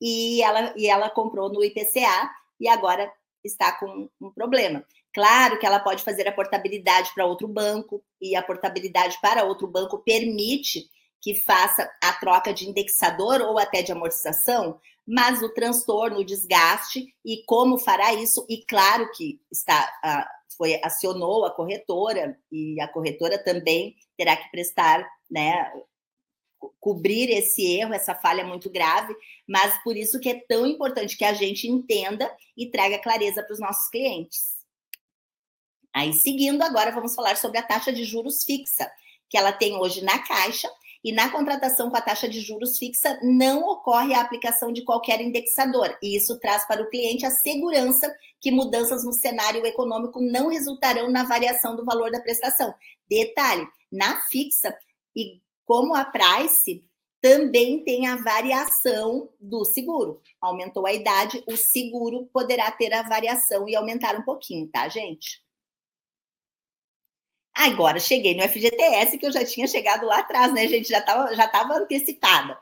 [0.00, 3.12] e ela, e ela comprou no IPCA e agora
[3.44, 4.84] está com um problema.
[5.12, 9.68] Claro que ela pode fazer a portabilidade para outro banco, e a portabilidade para outro
[9.68, 10.90] banco permite
[11.20, 17.14] que faça a troca de indexador ou até de amortização, mas o transtorno, o desgaste
[17.24, 20.28] e como fará isso, e claro que está.
[20.56, 25.72] Foi acionou a corretora e a corretora também terá que prestar, né,
[26.78, 29.14] cobrir esse erro, essa falha muito grave,
[29.48, 33.54] mas por isso que é tão importante que a gente entenda e traga clareza para
[33.54, 34.60] os nossos clientes.
[35.94, 38.90] Aí, seguindo, agora vamos falar sobre a taxa de juros fixa,
[39.28, 40.70] que ela tem hoje na Caixa
[41.02, 45.20] e na contratação com a taxa de juros fixa não ocorre a aplicação de qualquer
[45.20, 50.48] indexador, e isso traz para o cliente a segurança que mudanças no cenário econômico não
[50.48, 52.74] resultarão na variação do valor da prestação.
[53.08, 54.76] Detalhe, na fixa,
[55.14, 56.84] e como a Price
[57.20, 60.20] também tem a variação do seguro.
[60.40, 65.42] Aumentou a idade, o seguro poderá ter a variação e aumentar um pouquinho, tá, gente?
[67.54, 70.88] Agora cheguei no FGTS, que eu já tinha chegado lá atrás, né, gente?
[70.88, 72.58] Já estava já tava antecipada.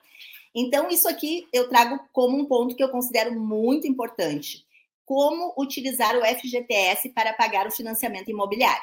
[0.55, 4.67] Então, isso aqui eu trago como um ponto que eu considero muito importante.
[5.05, 8.83] Como utilizar o FGTS para pagar o financiamento imobiliário.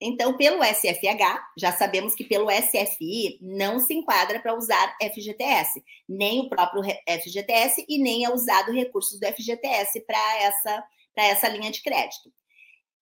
[0.00, 6.40] Então, pelo SFH, já sabemos que pelo SFI não se enquadra para usar FGTS, nem
[6.40, 6.82] o próprio
[7.22, 10.84] FGTS e nem é usado recursos do FGTS para essa,
[11.16, 12.32] essa linha de crédito.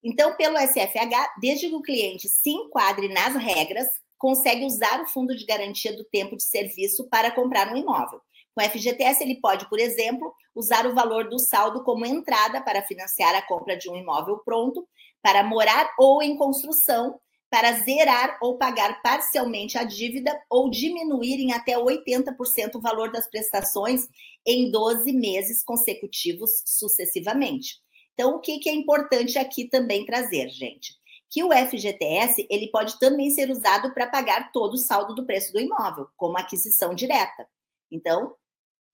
[0.02, 3.86] Então, pelo SFH, desde que o cliente se enquadre nas regras,
[4.18, 8.20] consegue usar o fundo de garantia do tempo de serviço para comprar um imóvel.
[8.54, 12.82] Com o FGTS, ele pode, por exemplo, usar o valor do saldo como entrada para
[12.82, 14.86] financiar a compra de um imóvel pronto,
[15.22, 21.52] para morar ou em construção, para zerar ou pagar parcialmente a dívida ou diminuir em
[21.52, 24.08] até 80% o valor das prestações
[24.46, 27.76] em 12 meses consecutivos sucessivamente.
[28.14, 30.94] Então, o que, que é importante aqui também trazer, gente?
[31.30, 35.52] Que o FGTS ele pode também ser usado para pagar todo o saldo do preço
[35.52, 37.48] do imóvel, como aquisição direta.
[37.90, 38.34] Então,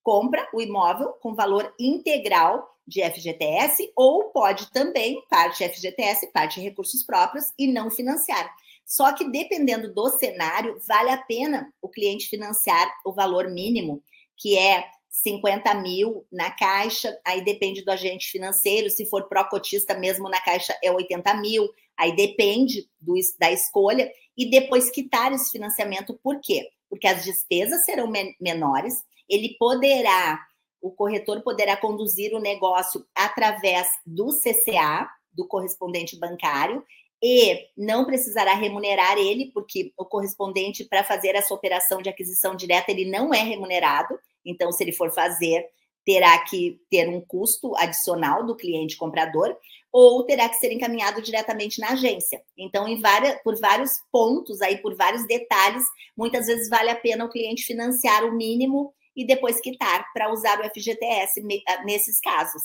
[0.03, 7.05] compra o imóvel com valor integral de FGTS ou pode também parte FGTS, parte recursos
[7.05, 8.51] próprios e não financiar.
[8.87, 14.03] Só que dependendo do cenário, vale a pena o cliente financiar o valor mínimo,
[14.39, 20.29] que é 50 mil na caixa, aí depende do agente financeiro, se for pró-cotista mesmo
[20.29, 26.19] na caixa é 80 mil, aí depende do, da escolha, e depois quitar esse financiamento,
[26.23, 26.69] por quê?
[26.89, 30.41] Porque as despesas serão men menores, ele poderá,
[30.81, 36.85] o corretor poderá conduzir o negócio através do CCA, do correspondente bancário,
[37.21, 42.93] e não precisará remunerar ele, porque o correspondente para fazer essa operação de aquisição direta
[42.93, 45.67] ele não é remunerado, então, se ele for fazer,
[46.05, 49.57] terá que ter um custo adicional do cliente comprador
[49.93, 52.43] ou terá que ser encaminhado diretamente na agência.
[52.57, 55.85] Então, várias, por vários pontos aí, por vários detalhes,
[56.17, 60.61] muitas vezes vale a pena o cliente financiar o mínimo e depois quitar para usar
[60.61, 62.63] o FGTS ah, nesses casos.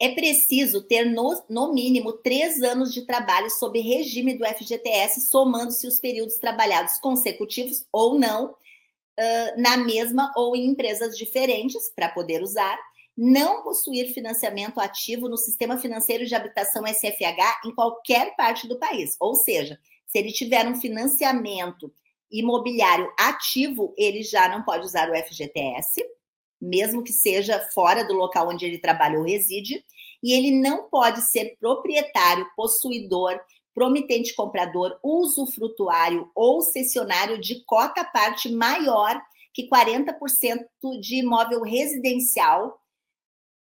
[0.00, 5.86] É preciso ter, no, no mínimo, três anos de trabalho sob regime do FGTS, somando-se
[5.86, 8.54] os períodos trabalhados consecutivos ou não,
[9.56, 12.78] na mesma ou em empresas diferentes para poder usar,
[13.16, 19.16] não possuir financiamento ativo no sistema financeiro de habitação SFH em qualquer parte do país.
[19.20, 21.92] Ou seja, se ele tiver um financiamento
[22.30, 26.02] imobiliário ativo, ele já não pode usar o FGTS,
[26.60, 29.84] mesmo que seja fora do local onde ele trabalha ou reside,
[30.22, 33.40] e ele não pode ser proprietário, possuidor
[33.74, 39.20] promitente comprador, usufrutuário ou cessionário de cota parte maior
[39.52, 40.66] que 40%
[41.00, 42.80] de imóvel residencial,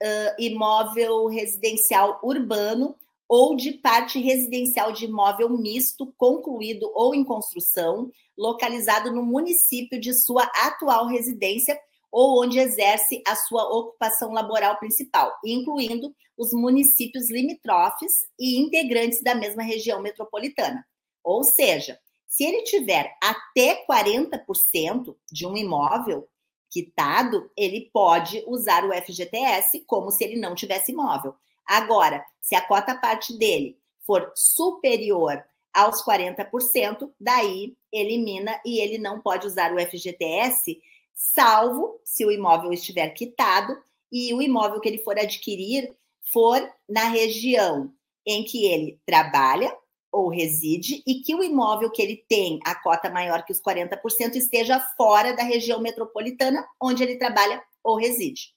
[0.03, 2.97] uh, imóvel residencial urbano
[3.29, 10.13] ou de parte residencial de imóvel misto, concluído ou em construção, localizado no município de
[10.13, 11.79] sua atual residência
[12.13, 19.35] ou onde exerce a sua ocupação laboral principal, incluindo os municípios limítrofes e integrantes da
[19.35, 20.87] mesma região metropolitana.
[21.25, 21.99] Ou seja,
[22.29, 26.29] se ele tiver até 40% de um imóvel
[26.71, 31.35] quitado, ele pode usar o FGTS como se ele não tivesse imóvel.
[31.67, 39.21] Agora, se a cota parte dele for superior aos 40%, daí elimina e ele não
[39.21, 40.81] pode usar o FGTS
[41.15, 43.77] salvo se o imóvel estiver quitado
[44.11, 45.95] e o imóvel que ele for adquirir
[46.33, 47.93] for na região
[48.27, 49.77] em que ele trabalha
[50.13, 54.37] ou reside e que o imóvel que ele tem a cota maior que os 40%
[54.37, 58.55] esteja fora da região metropolitana onde ele trabalha ou reside.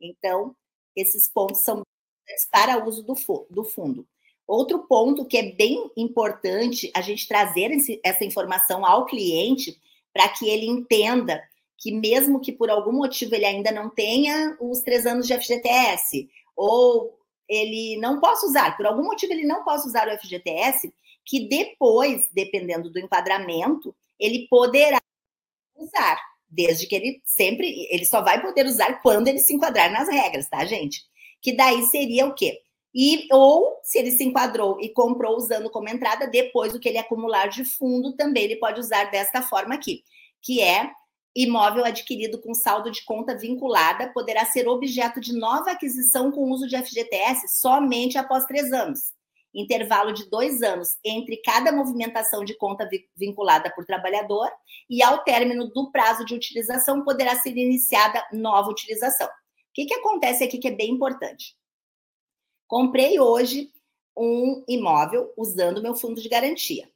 [0.00, 0.56] Então,
[0.96, 1.82] esses pontos são
[2.50, 3.14] para uso do,
[3.50, 4.06] do fundo.
[4.46, 7.70] Outro ponto que é bem importante a gente trazer
[8.02, 9.78] essa informação ao cliente
[10.12, 11.42] para que ele entenda
[11.78, 16.28] que mesmo que por algum motivo ele ainda não tenha os três anos de FGTS,
[16.56, 17.16] ou
[17.48, 20.92] ele não possa usar, por algum motivo ele não possa usar o FGTS,
[21.24, 25.00] que depois, dependendo do enquadramento, ele poderá
[25.76, 30.08] usar, desde que ele sempre, ele só vai poder usar quando ele se enquadrar nas
[30.08, 31.02] regras, tá, gente?
[31.40, 32.60] Que daí seria o quê?
[32.92, 36.98] E, ou, se ele se enquadrou e comprou usando como entrada, depois o que ele
[36.98, 40.02] acumular de fundo também ele pode usar desta forma aqui,
[40.42, 40.90] que é
[41.42, 46.66] imóvel adquirido com saldo de conta vinculada poderá ser objeto de nova aquisição com uso
[46.66, 49.16] de FGTS somente após três anos.
[49.54, 54.48] intervalo de dois anos entre cada movimentação de conta vinculada por trabalhador,
[54.90, 59.26] e ao término do prazo de utilização poderá ser iniciada nova utilização.
[59.26, 59.30] O
[59.74, 61.56] que, que acontece aqui que é bem importante?
[62.66, 63.72] Comprei hoje
[64.16, 66.90] um imóvel usando meu fundo de garantia.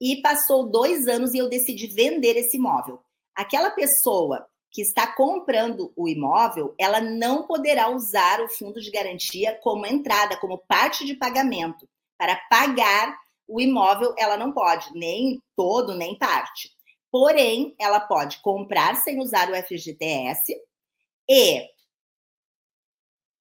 [0.00, 3.03] E passou dois anos e eu decidi vender esse imóvel.
[3.34, 9.58] Aquela pessoa que está comprando o imóvel, ela não poderá usar o fundo de garantia
[9.62, 11.88] como entrada, como parte de pagamento.
[12.18, 13.16] Para pagar
[13.46, 16.70] o imóvel, ela não pode, nem todo, nem parte.
[17.10, 20.56] Porém, ela pode comprar sem usar o FGTS
[21.28, 21.68] e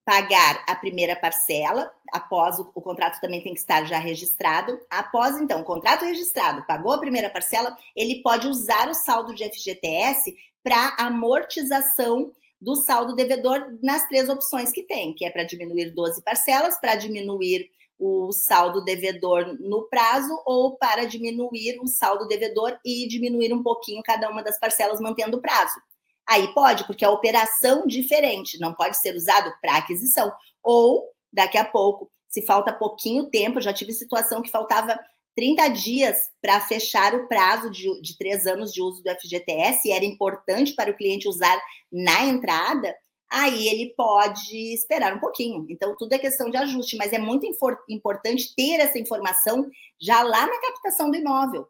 [0.06, 4.80] pagar a primeira parcela, após o, o, contrato também tem que estar já registrado.
[4.90, 9.46] Após, então, o contrato registrado, pagou a primeira parcela, ele pode usar o saldo de
[9.46, 15.92] FGTS para amortização do saldo devedor nas três opções que tem, que é para diminuir
[15.92, 22.78] 12 parcelas, para diminuir o saldo devedor no prazo ou para diminuir o saldo devedor
[22.84, 25.80] e diminuir um pouquinho cada uma das parcelas mantendo o prazo.
[26.28, 30.32] Aí pode, porque é operação diferente, não pode ser usado para aquisição.
[30.62, 34.98] Ou, daqui a pouco, se falta pouquinho tempo, já tive situação que faltava
[35.36, 39.92] 30 dias para fechar o prazo de, de três anos de uso do FGTS, e
[39.92, 42.96] era importante para o cliente usar na entrada,
[43.30, 45.66] aí ele pode esperar um pouquinho.
[45.70, 47.48] Então, tudo é questão de ajuste, mas é muito
[47.90, 51.68] importante ter essa informação já lá na captação do imóvel.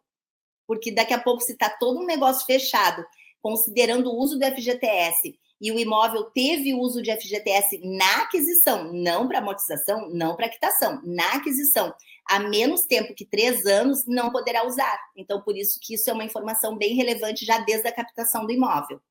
[0.67, 3.05] Porque daqui a pouco, se está todo um negócio fechado
[3.43, 9.27] considerando o uso do FGTS e o imóvel teve uso de FGTS na aquisição, não
[9.27, 11.93] para amortização, não para quitação, na aquisição,
[12.25, 14.97] há menos tempo que três anos, não poderá usar.
[15.15, 18.53] Então, por isso que isso é uma informação bem relevante já desde a captação do
[18.53, 19.01] imóvel.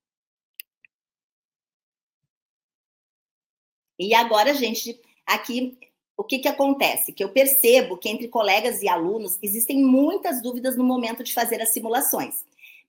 [3.99, 5.77] E agora, gente, aqui
[6.17, 7.13] o que, que acontece?
[7.13, 11.61] Que eu percebo que entre colegas e alunos existem muitas dúvidas no momento de fazer
[11.61, 12.43] as simulações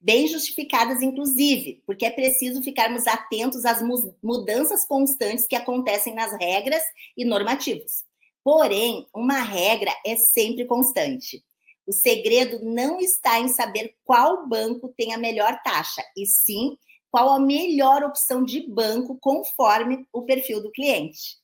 [0.04, 3.80] bem justificadas, inclusive, porque é preciso ficarmos atentos às
[4.22, 6.82] mudanças constantes que acontecem nas regras
[7.16, 8.04] e normativos.
[8.44, 11.42] Porém, uma regra é sempre constante.
[11.86, 16.76] O segredo não está em saber qual banco tem a melhor taxa, e sim
[17.10, 21.38] qual a melhor opção de banco conforme o perfil do cliente.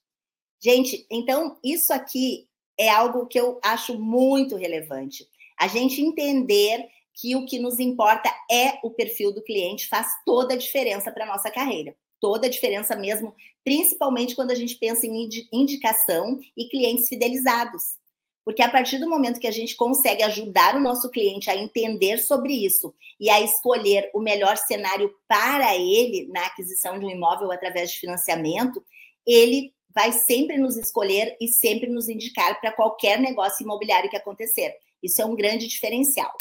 [0.63, 2.47] Gente, então isso aqui
[2.79, 5.27] é algo que eu acho muito relevante.
[5.59, 6.87] A gente entender
[7.21, 11.25] que o que nos importa é o perfil do cliente, faz toda a diferença para
[11.25, 11.95] a nossa carreira.
[12.19, 17.99] Toda a diferença mesmo, principalmente quando a gente pensa em indicação e clientes fidelizados.
[18.45, 22.19] Porque a partir do momento que a gente consegue ajudar o nosso cliente a entender
[22.19, 27.53] sobre isso e a escolher o melhor cenário para ele na aquisição de um imóvel
[27.53, 28.83] através de financiamento,
[29.27, 34.75] ele vai sempre nos escolher e sempre nos indicar para qualquer negócio imobiliário que acontecer.
[35.03, 36.35] Isso é um grande diferencial.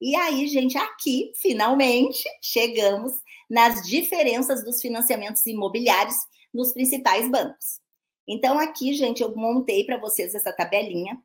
[0.00, 3.12] E aí, gente, aqui, finalmente, chegamos
[3.50, 6.14] nas diferenças dos financiamentos imobiliários
[6.54, 7.80] nos principais bancos.
[8.26, 11.20] Então, aqui, gente, eu montei para vocês essa tabelinha,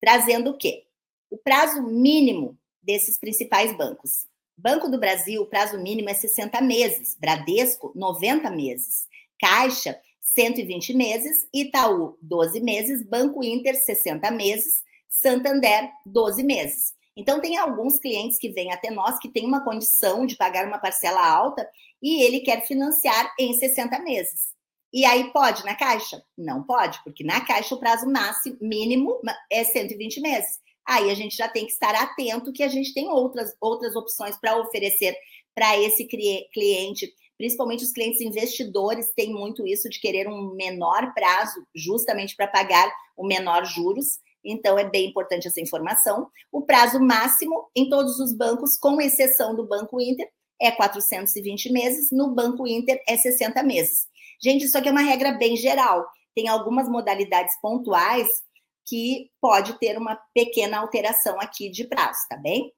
[0.00, 0.84] trazendo o quê?
[1.30, 4.26] O prazo mínimo desses principais bancos.
[4.56, 9.06] Banco do Brasil, o prazo mínimo é 60 meses, Bradesco, 90 meses,
[9.38, 16.97] Caixa, 120 meses, Itaú, 12 meses, Banco Inter, 60 meses, Santander, 12 meses.
[17.18, 20.78] Então, tem alguns clientes que vêm até nós que têm uma condição de pagar uma
[20.78, 21.68] parcela alta
[22.00, 24.56] e ele quer financiar em 60 meses.
[24.92, 26.22] E aí pode na caixa?
[26.36, 30.60] Não pode, porque na caixa o prazo máximo mínimo é 120 meses.
[30.86, 34.38] Aí a gente já tem que estar atento que a gente tem outras, outras opções
[34.38, 35.12] para oferecer
[35.56, 41.66] para esse cliente, principalmente os clientes investidores têm muito isso de querer um menor prazo,
[41.74, 44.20] justamente para pagar o menor juros.
[44.50, 46.30] Então, é bem importante essa informação.
[46.50, 50.28] O prazo máximo em todos os bancos, com exceção do Banco Inter,
[50.60, 54.06] é 420 meses, no Banco Inter é 60 meses.
[54.42, 56.06] Gente, isso aqui é uma regra bem geral.
[56.34, 58.42] Tem algumas modalidades pontuais
[58.86, 62.72] que pode ter uma pequena alteração aqui de prazo, tá bem?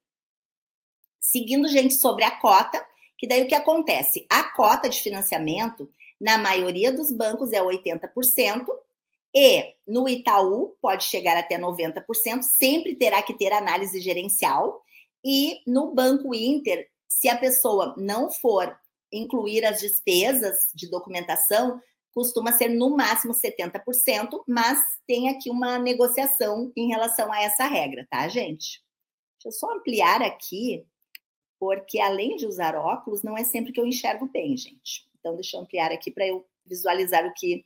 [1.20, 2.85] Seguindo, gente, sobre a cota,
[3.16, 4.26] que daí o que acontece?
[4.28, 5.88] A cota de financiamento,
[6.20, 8.66] na maioria dos bancos, é 80%,
[9.35, 14.83] e no Itaú pode chegar até 90%, sempre terá que ter análise gerencial.
[15.24, 18.76] E no Banco Inter, se a pessoa não for
[19.12, 21.81] incluir as despesas de documentação,
[22.12, 28.06] costuma ser no máximo 70%, mas tem aqui uma negociação em relação a essa regra,
[28.10, 28.83] tá, gente?
[29.38, 30.85] Deixa eu só ampliar aqui,
[31.58, 35.08] porque além de usar óculos, não é sempre que eu enxergo bem, gente.
[35.18, 37.64] Então, deixa eu ampliar aqui para eu visualizar o que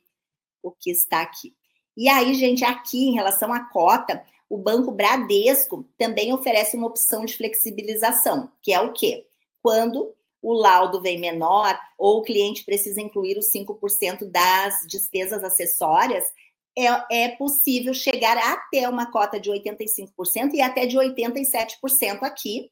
[0.67, 1.53] o que está aqui.
[1.95, 7.25] E aí, gente, aqui em relação à cota, o Banco Bradesco também oferece uma opção
[7.25, 9.27] de flexibilização, que é o quê?
[9.61, 16.23] Quando o laudo vem menor ou o cliente precisa incluir os 5% das despesas acessórias,
[16.77, 22.69] é, é possível chegar até uma cota de 85% e até de 87% aqui.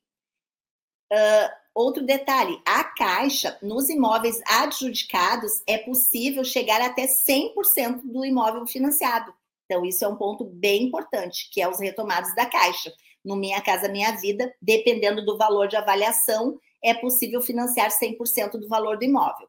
[1.11, 8.65] Uh, outro detalhe: a Caixa, nos imóveis adjudicados, é possível chegar até 100% do imóvel
[8.67, 9.33] financiado.
[9.65, 12.93] Então, isso é um ponto bem importante, que é os retomados da Caixa.
[13.23, 18.67] No Minha Casa Minha Vida, dependendo do valor de avaliação, é possível financiar 100% do
[18.67, 19.47] valor do imóvel.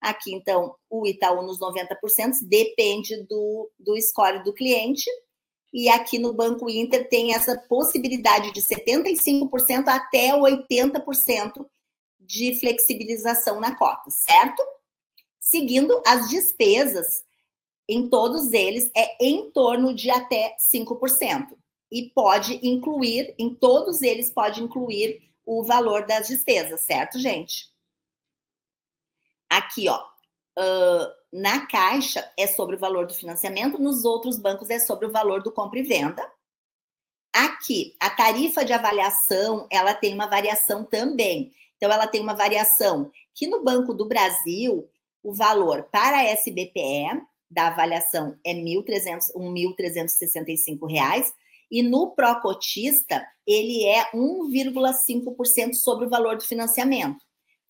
[0.00, 1.96] Aqui, então, o Itaú nos 90%
[2.48, 5.10] depende do, do score do cliente.
[5.72, 11.66] E aqui no Banco Inter tem essa possibilidade de 75% até 80%
[12.20, 14.62] de flexibilização na cota, certo?
[15.38, 17.24] Seguindo as despesas,
[17.88, 21.56] em todos eles é em torno de até 5%.
[21.90, 27.72] E pode incluir, em todos eles pode incluir o valor das despesas, certo, gente?
[29.48, 34.78] Aqui, ó, uh, na Caixa é sobre o valor do financiamento, nos outros bancos é
[34.78, 36.30] sobre o valor do compra e venda.
[37.32, 41.52] Aqui, a tarifa de avaliação, ela tem uma variação também.
[41.76, 44.88] Então, ela tem uma variação que no Banco do Brasil,
[45.22, 51.32] o valor para a SBPE da avaliação é R$ 1.365
[51.70, 57.18] e no Procotista ele é 1,5% sobre o valor do financiamento.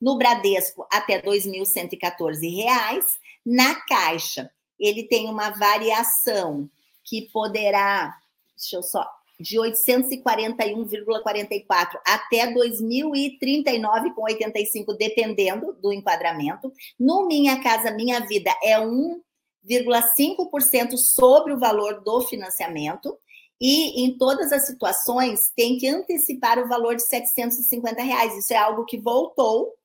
[0.01, 3.03] No Bradesco, até R$ 2.114.
[3.51, 6.69] Na Caixa, ele tem uma variação
[7.03, 8.15] que poderá,
[8.55, 9.09] deixa eu só,
[9.41, 16.71] de 841,44 até 2039,85, dependendo do enquadramento.
[17.01, 23.19] No Minha Casa Minha Vida é 1,5% sobre o valor do financiamento.
[23.59, 28.37] E em todas as situações tem que antecipar o valor de 750 reais.
[28.37, 29.78] Isso é algo que voltou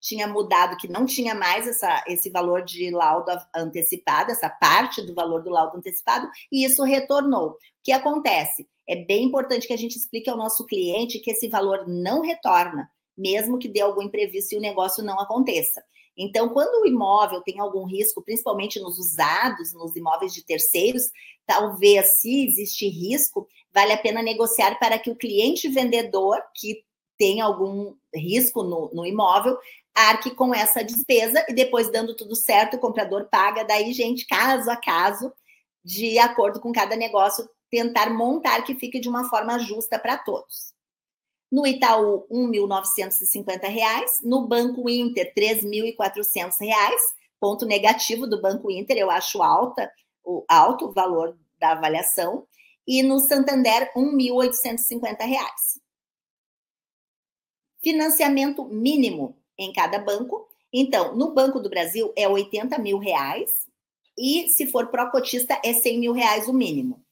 [0.00, 5.14] tinha mudado, que não tinha mais essa, esse valor de laudo antecipado, essa parte do
[5.14, 7.50] valor do laudo antecipado, e isso retornou.
[7.50, 8.68] O que acontece?
[8.88, 12.90] É bem importante que a gente explique ao nosso cliente que esse valor não retorna,
[13.16, 15.82] mesmo que dê algum imprevisto e o negócio não aconteça.
[16.16, 21.04] Então, quando o imóvel tem algum risco, principalmente nos usados, nos imóveis de terceiros,
[21.46, 26.84] talvez, se existe risco, vale a pena negociar para que o cliente vendedor, que
[27.16, 29.56] tem algum risco no, no imóvel,
[29.94, 33.64] arque com essa despesa e depois, dando tudo certo, o comprador paga.
[33.64, 35.32] Daí, gente, caso a caso,
[35.84, 40.74] de acordo com cada negócio, tentar montar que fique de uma forma justa para todos.
[41.50, 44.22] No Itaú, R$ 1.950.
[44.22, 45.54] No Banco Inter, R$
[45.96, 46.72] 3.400.
[47.40, 49.90] Ponto negativo do Banco Inter, eu acho alta,
[50.22, 52.46] o alto o valor da avaliação.
[52.86, 55.16] E no Santander, R$ 1.850.
[57.82, 60.48] Financiamento mínimo em cada banco.
[60.72, 63.68] Então, no Banco do Brasil é 80 mil reais
[64.18, 67.02] e se for pró-cotista é 100 mil reais o mínimo.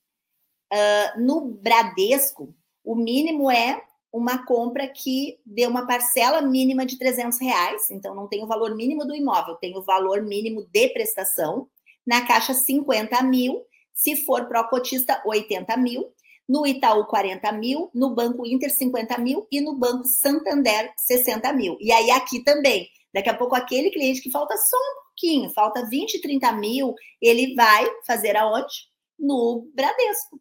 [0.73, 3.83] Uh, no Bradesco, o mínimo é
[4.13, 8.75] uma compra que dê uma parcela mínima de 300 reais, então não tem o valor
[8.75, 11.69] mínimo do imóvel, tem o valor mínimo de prestação.
[12.07, 16.11] Na Caixa, 50 mil, se for pró-cotista, 80 mil
[16.49, 21.77] no Itaú 40 mil, no Banco Inter 50 mil e no Banco Santander 60 mil.
[21.79, 25.87] E aí aqui também, daqui a pouco aquele cliente que falta só um pouquinho, falta
[25.87, 28.89] 20, 30 mil, ele vai fazer aonde?
[29.19, 30.41] No Bradesco,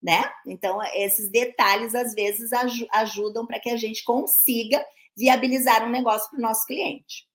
[0.00, 0.30] né?
[0.46, 4.84] Então, esses detalhes às vezes aj ajudam para que a gente consiga
[5.16, 7.26] viabilizar um negócio para o nosso cliente.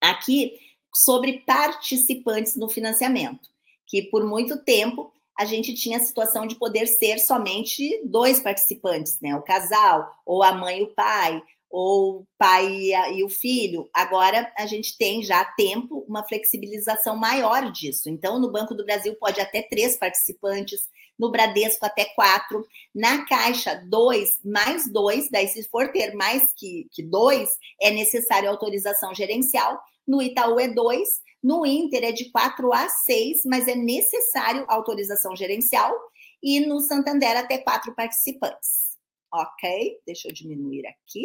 [0.00, 0.52] Aqui,
[0.94, 3.48] sobre participantes no financiamento,
[3.86, 9.18] que por muito tempo a gente tinha a situação de poder ser somente dois participantes,
[9.20, 9.34] né?
[9.34, 12.66] O casal, ou a mãe e o pai, ou o pai
[13.12, 13.88] e, o filho.
[13.92, 18.08] Agora a gente tem já tempo uma flexibilização maior disso.
[18.08, 23.82] Então, no Banco do Brasil pode até três participantes, no Bradesco até quatro, na Caixa,
[23.88, 29.78] dois, mais dois, daí se for ter mais que, que dois, é necessário autorização gerencial.
[30.06, 35.34] No Itaú é dois, no Inter é de 4 a 6, mas é necessário autorização
[35.34, 35.94] gerencial.
[36.42, 38.96] E no Santander até quatro participantes.
[39.32, 40.00] Ok?
[40.06, 41.24] Deixa eu diminuir aqui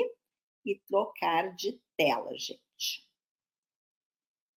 [0.65, 3.07] e trocar de tela, gente.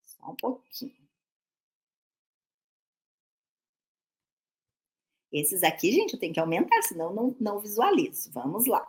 [0.03, 1.05] Só um pouquinho.
[5.33, 8.31] Esses aqui, gente, eu tenho que aumentar, senão não, não visualizo.
[8.33, 8.87] Vamos lá.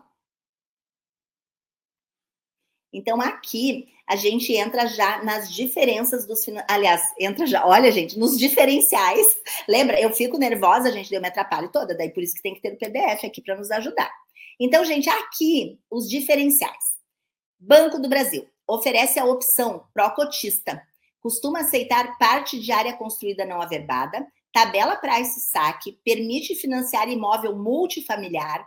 [2.95, 6.45] Então, aqui a gente entra já nas diferenças dos.
[6.67, 9.27] Aliás, entra já, olha, gente, nos diferenciais.
[9.67, 9.99] Lembra?
[9.99, 12.73] Eu fico nervosa, gente, eu me atrapalho toda, daí por isso que tem que ter
[12.73, 14.11] o PDF aqui para nos ajudar.
[14.59, 16.95] Então, gente, aqui os diferenciais.
[17.59, 20.81] Banco do Brasil oferece a opção pró-cotista.
[21.19, 28.65] Costuma aceitar parte de área construída não averbada, tabela price saque, permite financiar imóvel multifamiliar,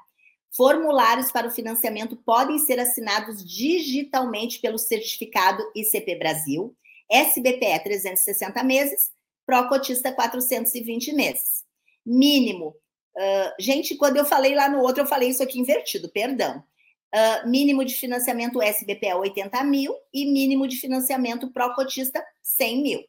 [0.51, 6.75] Formulários para o financiamento podem ser assinados digitalmente pelo certificado ICP Brasil,
[7.11, 9.11] SBPE 360 meses,
[9.47, 11.65] Procotista 420 meses.
[12.05, 12.75] Mínimo.
[13.17, 16.63] Uh, gente, quando eu falei lá no outro, eu falei isso aqui invertido, perdão.
[17.15, 23.05] Uh, mínimo de financiamento SBPE 80 mil e mínimo de financiamento Procotista 100 mil.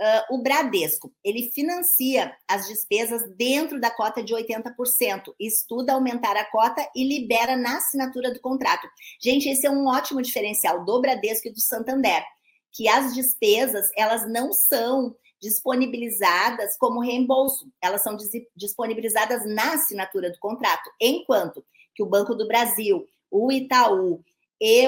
[0.00, 6.50] Uh, o Bradesco, ele financia as despesas dentro da cota de 80%, estuda aumentar a
[6.50, 8.88] cota e libera na assinatura do contrato.
[9.20, 12.24] Gente, esse é um ótimo diferencial do Bradesco e do Santander,
[12.72, 18.16] que as despesas, elas não são disponibilizadas como reembolso, elas são
[18.56, 21.64] disponibilizadas na assinatura do contrato, enquanto
[21.94, 24.24] que o Banco do Brasil, o Itaú
[24.64, 24.86] e,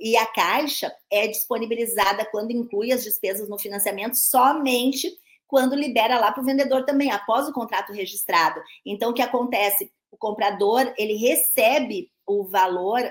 [0.00, 5.14] e a Caixa é disponibilizada quando inclui as despesas no financiamento somente
[5.46, 8.62] quando libera lá para o vendedor também, após o contrato registrado.
[8.86, 9.92] Então, o que acontece?
[10.10, 13.02] O comprador ele recebe o valor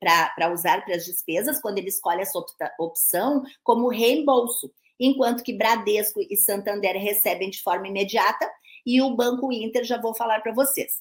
[0.00, 2.38] para usar para as despesas quando ele escolhe essa
[2.78, 8.50] opção como reembolso, enquanto que Bradesco e Santander recebem de forma imediata
[8.84, 11.00] e o Banco Inter já vou falar para vocês.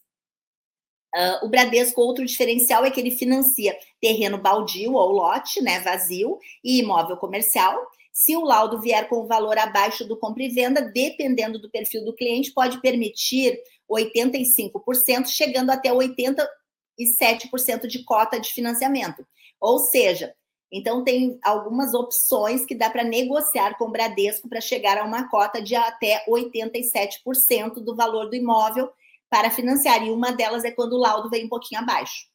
[1.16, 6.40] Uh, o Bradesco, outro diferencial é que ele financia terreno baldio ou lote, né, vazio,
[6.64, 7.80] e imóvel comercial.
[8.12, 12.04] Se o laudo vier com o valor abaixo do compra e venda, dependendo do perfil
[12.04, 13.60] do cliente, pode permitir
[13.92, 16.48] 85%, chegando até 87%
[17.88, 19.26] de cota de financiamento.
[19.60, 20.34] Ou seja,
[20.72, 25.30] então tem algumas opções que dá para negociar com o Bradesco para chegar a uma
[25.30, 28.92] cota de até 87% do valor do imóvel
[29.34, 32.28] para financiar, e uma delas é quando o laudo vem um pouquinho abaixo.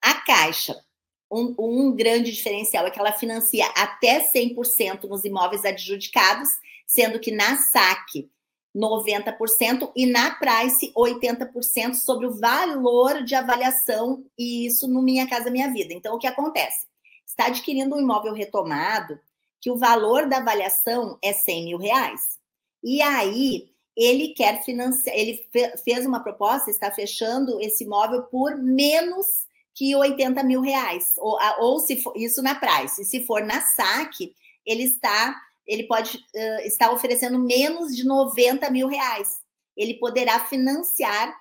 [0.00, 0.74] A Caixa,
[1.30, 6.48] um, um grande diferencial é que ela financia até 100% nos imóveis adjudicados,
[6.86, 8.30] sendo que na SAC
[8.74, 15.50] 90% e na Price 80% sobre o valor de avaliação, e isso no Minha Casa
[15.50, 15.92] Minha Vida.
[15.92, 16.86] Então, o que acontece?
[17.26, 19.20] Está adquirindo um imóvel retomado,
[19.60, 22.38] que o valor da avaliação é 100 mil reais.
[22.82, 25.46] E aí, ele quer financiar, ele
[25.84, 29.26] fez uma proposta, está fechando esse imóvel por menos
[29.74, 34.34] que 80 mil reais, ou, ou se for isso na Price, se for na SAC,
[34.64, 35.34] ele está,
[35.66, 39.38] ele pode uh, estar oferecendo menos de 90 mil reais.
[39.76, 41.34] Ele poderá financiar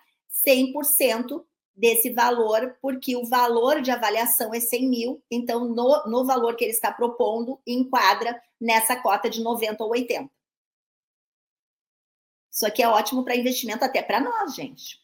[0.46, 1.44] 100%
[1.76, 6.64] desse valor, porque o valor de avaliação é 100 mil, então no, no valor que
[6.64, 10.30] ele está propondo, enquadra nessa cota de 90 ou 80.
[12.54, 15.02] Isso aqui é ótimo para investimento até para nós, gente.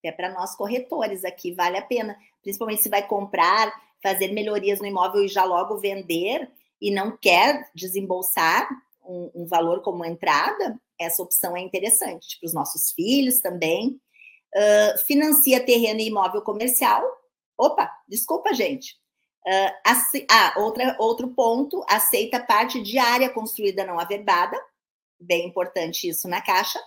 [0.00, 2.18] Até para nós corretores aqui, vale a pena.
[2.42, 3.72] Principalmente se vai comprar,
[4.02, 8.68] fazer melhorias no imóvel e já logo vender e não quer desembolsar
[9.04, 12.38] um, um valor como entrada, essa opção é interessante.
[12.40, 14.00] Para os nossos filhos também.
[14.54, 17.04] Uh, financia terreno e imóvel comercial.
[17.56, 18.96] Opa, desculpa, gente.
[19.46, 24.58] Uh, ah, outra, outro ponto, aceita parte de área construída não averbada,
[25.20, 26.80] bem importante isso na Caixa.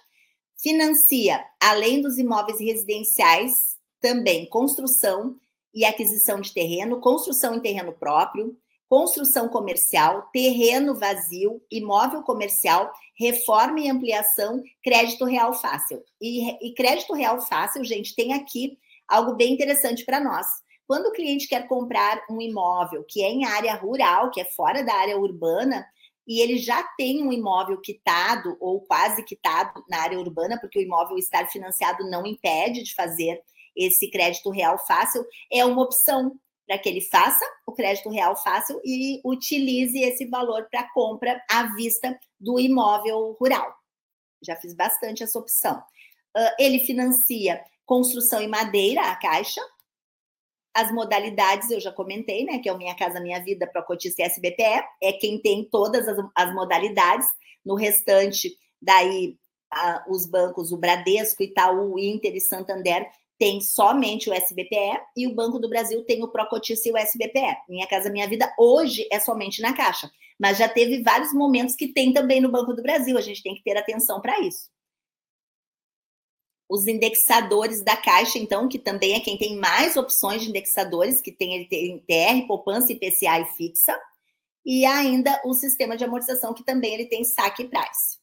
[0.57, 5.35] Financia, além dos imóveis residenciais, também construção
[5.73, 8.57] e aquisição de terreno, construção em terreno próprio,
[8.89, 16.03] construção comercial, terreno vazio, imóvel comercial, reforma e ampliação, crédito real fácil.
[16.19, 18.77] E, e crédito real fácil, gente, tem aqui
[19.07, 20.45] algo bem interessante para nós.
[20.85, 24.83] Quando o cliente quer comprar um imóvel que é em área rural, que é fora
[24.83, 25.85] da área urbana,
[26.27, 30.81] e ele já tem um imóvel quitado ou quase quitado na área urbana, porque o
[30.81, 33.41] imóvel estar financiado não impede de fazer
[33.75, 38.79] esse crédito real fácil, é uma opção para que ele faça o crédito real fácil
[38.83, 43.75] e utilize esse valor para compra à vista do imóvel rural.
[44.41, 45.77] Já fiz bastante essa opção.
[46.35, 49.61] Uh, ele financia construção em madeira, a Caixa,
[50.73, 52.59] as modalidades, eu já comentei, né?
[52.59, 56.17] Que é o Minha Casa Minha Vida, Procotista e SBPE, é quem tem todas as,
[56.35, 57.27] as modalidades.
[57.63, 59.37] No restante, daí
[59.71, 63.07] a, os bancos, o Bradesco, Itaú, Inter e Santander
[63.37, 67.57] tem somente o SBPE e o Banco do Brasil tem o Procotista e o SBPE.
[67.67, 71.87] Minha Casa Minha Vida hoje é somente na Caixa, mas já teve vários momentos que
[71.87, 74.69] tem também no Banco do Brasil, a gente tem que ter atenção para isso.
[76.71, 81.29] Os indexadores da Caixa, então, que também é quem tem mais opções de indexadores, que
[81.29, 83.99] tem LTR, poupança, IPCA e fixa,
[84.65, 88.21] e ainda o sistema de amortização, que também ele tem saque e price.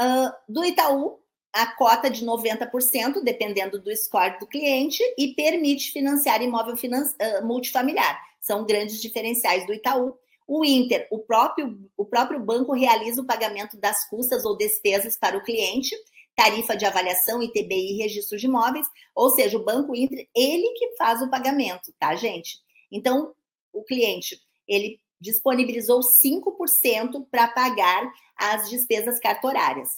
[0.00, 1.20] Uh, do Itaú,
[1.52, 7.46] a cota de 90%, dependendo do score do cliente, e permite financiar imóvel finan uh,
[7.46, 8.20] multifamiliar.
[8.40, 10.18] São grandes diferenciais do Itaú.
[10.48, 15.36] O Inter, o próprio, o próprio banco realiza o pagamento das custas ou despesas para
[15.36, 15.94] o cliente,
[16.38, 21.20] tarifa de avaliação, ITBI registro de imóveis, ou seja, o Banco Inter, ele que faz
[21.20, 22.60] o pagamento, tá, gente?
[22.92, 23.34] Então,
[23.72, 29.88] o cliente, ele disponibilizou 5% para pagar as despesas cartorárias.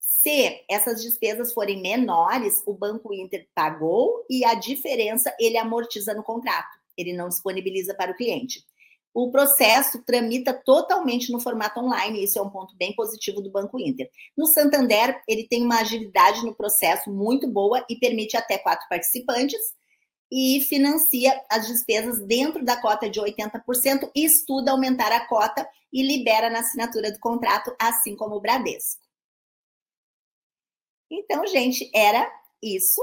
[0.00, 6.22] Se essas despesas forem menores, o Banco Inter pagou e a diferença ele amortiza no
[6.22, 6.80] contrato.
[6.96, 8.64] Ele não disponibiliza para o cliente
[9.12, 13.78] o processo tramita totalmente no formato online, isso é um ponto bem positivo do Banco
[13.78, 14.08] Inter.
[14.36, 19.60] No Santander, ele tem uma agilidade no processo muito boa e permite até quatro participantes
[20.32, 26.02] e financia as despesas dentro da cota de 80% e estuda aumentar a cota e
[26.02, 29.02] libera na assinatura do contrato, assim como o Bradesco.
[31.10, 32.30] Então, gente, era
[32.62, 33.02] isso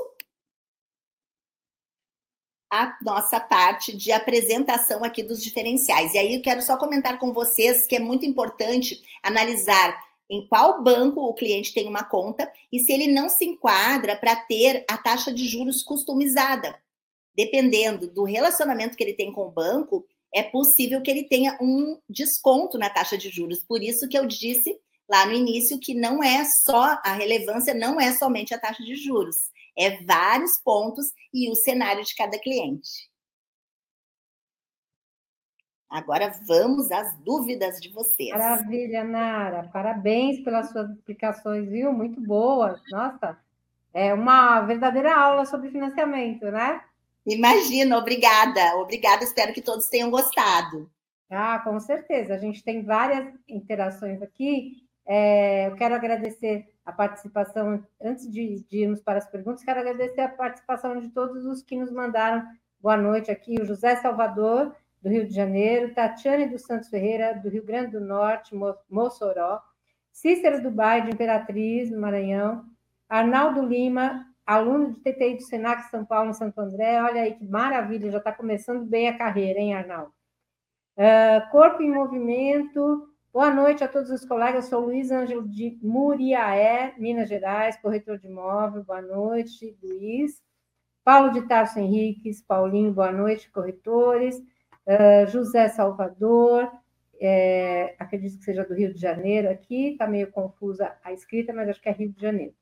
[2.69, 6.13] a nossa parte de apresentação aqui dos diferenciais.
[6.13, 9.97] E aí eu quero só comentar com vocês que é muito importante analisar
[10.29, 14.35] em qual banco o cliente tem uma conta e se ele não se enquadra para
[14.35, 16.77] ter a taxa de juros customizada.
[17.33, 21.97] Dependendo do relacionamento que ele tem com o banco, é possível que ele tenha um
[22.09, 23.63] desconto na taxa de juros.
[23.63, 24.77] Por isso que eu disse
[25.09, 28.95] lá no início que não é só a relevância, não é somente a taxa de
[28.95, 29.37] juros
[29.77, 33.09] é vários pontos e o cenário de cada cliente.
[35.89, 38.31] Agora vamos às dúvidas de vocês.
[38.31, 39.69] Maravilha, Nara.
[39.71, 41.93] Parabéns pelas suas explicações, viu?
[41.93, 42.81] Muito boas.
[42.91, 43.37] Nossa,
[43.93, 46.81] é uma verdadeira aula sobre financiamento, né?
[47.25, 48.75] Imagina, obrigada.
[48.77, 50.91] Obrigada, espero que todos tenham gostado.
[51.29, 52.33] Ah, com certeza.
[52.33, 54.83] A gente tem várias interações aqui.
[55.05, 60.21] É, eu quero agradecer a participação, antes de, de, irmos para as perguntas, quero agradecer
[60.21, 62.41] a participação de todos os que nos mandaram
[62.79, 67.49] boa noite aqui, o José Salvador, do Rio de Janeiro, Tatiane dos Santos Ferreira, do
[67.49, 68.55] Rio Grande do Norte,
[68.89, 69.61] Mossoró,
[70.13, 72.63] Cícero Dubai, de Imperatriz, no Maranhão,
[73.09, 78.11] Arnaldo Lima, aluno de TTI do Senac São Paulo, Santo André, olha aí que maravilha,
[78.11, 80.13] já está começando bem a carreira, hein, Arnaldo?
[80.95, 83.06] Uh, Corpo em Movimento,
[83.37, 84.65] Boa noite a todos os colegas.
[84.65, 88.83] Sou Luiz Ângelo de Muriaé, Minas Gerais, corretor de imóvel.
[88.83, 90.41] Boa noite, Luiz.
[91.03, 94.39] Paulo de Tarso Henriques, Paulinho, boa noite, corretores.
[94.87, 96.67] Uh, José Salvador,
[97.21, 101.69] é, acredito que seja do Rio de Janeiro aqui, está meio confusa a escrita, mas
[101.69, 102.55] acho que é Rio de Janeiro.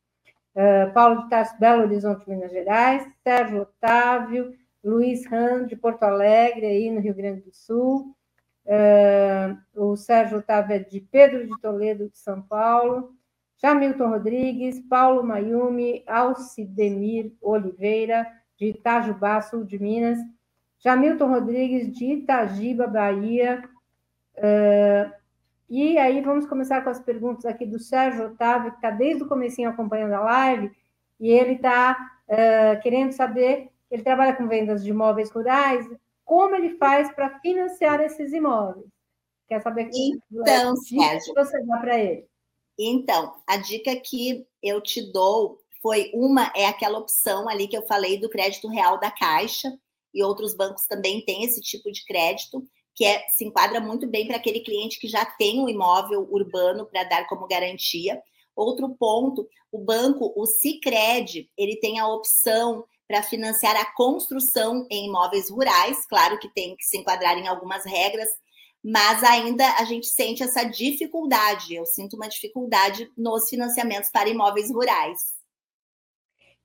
[0.54, 3.10] Uh, Paulo de Tarso, Belo Horizonte, Minas Gerais.
[3.24, 4.54] Sérgio Otávio,
[4.84, 8.14] Luiz Ram, de Porto Alegre, aí no Rio Grande do Sul.
[8.66, 9.58] Uh,
[9.92, 13.14] o Sérgio Otávio é de Pedro de Toledo, de São Paulo.
[13.62, 20.20] Jamilton Rodrigues, Paulo Mayumi, Alcidemir Oliveira, de Itajubá, sul de Minas.
[20.80, 23.64] Jamilton Rodrigues, de Itagiba, Bahia.
[24.38, 25.12] Uh,
[25.70, 29.28] e aí vamos começar com as perguntas aqui do Sérgio Otávio, que está desde o
[29.28, 30.72] comecinho acompanhando a live,
[31.20, 31.98] e ele está
[32.30, 35.90] uh, querendo saber, ele trabalha com vendas de imóveis rurais,
[36.26, 38.88] como ele faz para financiar esses imóveis.
[39.48, 42.28] Quer saber então, Sérgio, que você dá para ele?
[42.78, 47.86] Então, a dica que eu te dou foi uma é aquela opção ali que eu
[47.86, 49.72] falei do crédito real da Caixa
[50.14, 54.26] e outros bancos também têm esse tipo de crédito que é, se enquadra muito bem
[54.26, 58.22] para aquele cliente que já tem um imóvel urbano para dar como garantia.
[58.56, 65.08] Outro ponto, o banco, o Sicredi, ele tem a opção para financiar a construção em
[65.08, 68.30] imóveis rurais, claro que tem que se enquadrar em algumas regras,
[68.84, 74.72] mas ainda a gente sente essa dificuldade, eu sinto uma dificuldade nos financiamentos para imóveis
[74.72, 75.20] rurais.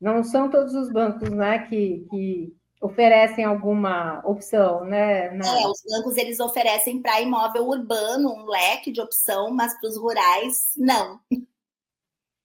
[0.00, 5.30] Não são todos os bancos, né, que, que oferecem alguma opção, né?
[5.30, 5.46] Na...
[5.46, 9.98] É, os bancos eles oferecem para imóvel urbano um leque de opção, mas para os
[9.98, 11.20] rurais não.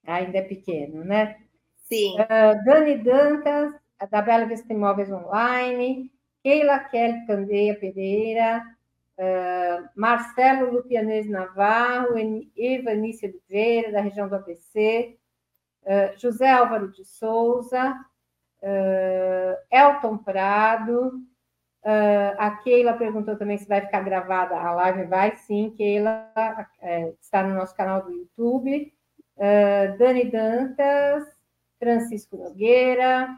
[0.05, 1.37] Ainda é pequeno, né?
[1.83, 2.15] Sim.
[2.19, 3.73] Uh, Dani Dantas,
[4.09, 6.11] da Bela Vista Imóveis Online,
[6.43, 8.63] Keila Kelly Candeia Pereira,
[9.17, 12.15] uh, Marcelo Lupianese Navarro,
[12.55, 15.17] Evanícia Oliveira, da região do ABC,
[15.83, 17.95] uh, José Álvaro de Souza,
[18.61, 21.13] uh, Elton Prado,
[22.39, 25.05] a Keila perguntou também se vai ficar gravada a live.
[25.05, 26.31] Vai sim, Keila,
[27.21, 28.91] está no nosso canal do YouTube.
[29.99, 31.23] Dani Dantas,
[31.77, 33.29] Francisco Nogueira,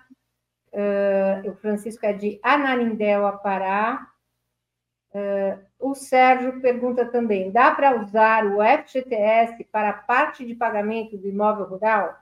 [0.73, 4.07] uh, o Francisco é de Anarindéu, Pará.
[5.13, 11.27] Uh, o Sérgio pergunta também: dá para usar o FGTS para parte de pagamento do
[11.27, 12.15] imóvel rural?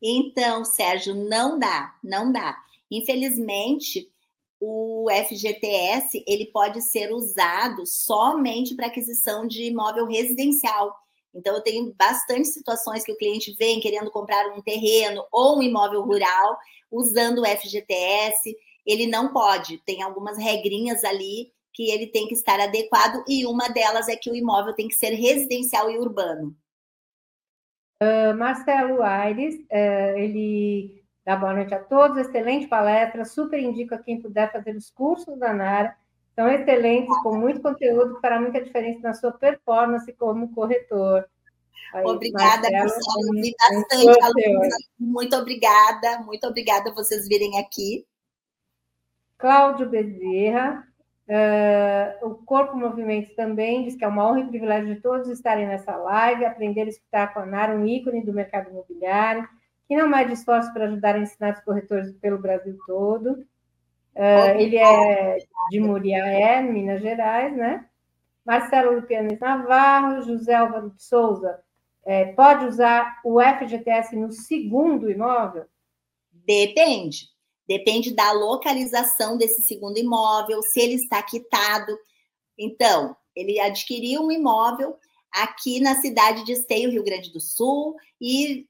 [0.00, 2.56] Então, Sérgio, não dá, não dá.
[2.90, 4.10] Infelizmente,
[4.60, 10.96] o FGTS ele pode ser usado somente para aquisição de imóvel residencial.
[11.38, 15.62] Então, eu tenho bastante situações que o cliente vem querendo comprar um terreno ou um
[15.62, 16.58] imóvel rural
[16.90, 18.56] usando o FGTS.
[18.84, 23.68] Ele não pode, tem algumas regrinhas ali que ele tem que estar adequado, e uma
[23.68, 26.56] delas é que o imóvel tem que ser residencial e urbano.
[28.02, 33.98] Uh, Marcelo Aires, uh, ele dá boa noite a todos, excelente palestra, super indico a
[33.98, 35.96] quem puder fazer os cursos da Nara,
[36.38, 41.28] são excelentes, com muito conteúdo, que fará muita diferença na sua performance como corretor.
[41.92, 44.74] Aí, obrigada, Marcelo, vi bastante alunos.
[45.00, 48.06] Muito obrigada, muito obrigada vocês virem aqui.
[49.36, 50.86] Cláudio Bezerra,
[51.28, 55.66] uh, o Corpo Movimento também diz que é uma honra e privilégio de todos estarem
[55.66, 59.48] nessa live, aprender a escutar com a Nara, um ícone do mercado imobiliário,
[59.88, 63.44] que não mede esforços para ajudar a ensinar os corretores pelo Brasil todo.
[64.14, 65.38] Uh, ele é
[65.70, 67.86] de Muriaé, Minas Gerais, né?
[68.44, 71.60] Marcelo Lupianes Navarro, José Álvaro de Souza,
[72.04, 75.66] é, pode usar o FGTS no segundo imóvel?
[76.32, 77.28] Depende.
[77.68, 81.94] Depende da localização desse segundo imóvel, se ele está quitado.
[82.56, 84.96] Então, ele adquiriu um imóvel
[85.30, 88.66] aqui na cidade de Esteio, Rio Grande do Sul, e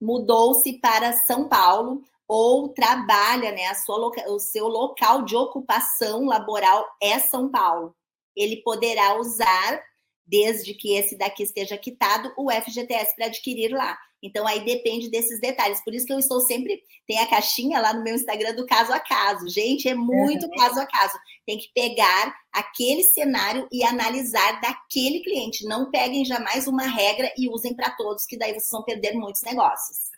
[0.00, 6.86] mudou-se para São Paulo, ou trabalha, né, a sua, o seu local de ocupação laboral
[7.02, 7.94] é São Paulo.
[8.36, 9.82] Ele poderá usar,
[10.26, 13.96] desde que esse daqui esteja quitado, o FGTS para adquirir lá.
[14.24, 15.84] Então, aí depende desses detalhes.
[15.84, 16.82] Por isso que eu estou sempre.
[17.06, 19.46] Tem a caixinha lá no meu Instagram do caso a caso.
[19.50, 20.56] Gente, é muito uhum.
[20.56, 21.18] caso a caso.
[21.44, 25.66] Tem que pegar aquele cenário e analisar daquele cliente.
[25.66, 29.42] Não peguem jamais uma regra e usem para todos, que daí vocês vão perder muitos
[29.42, 30.13] negócios.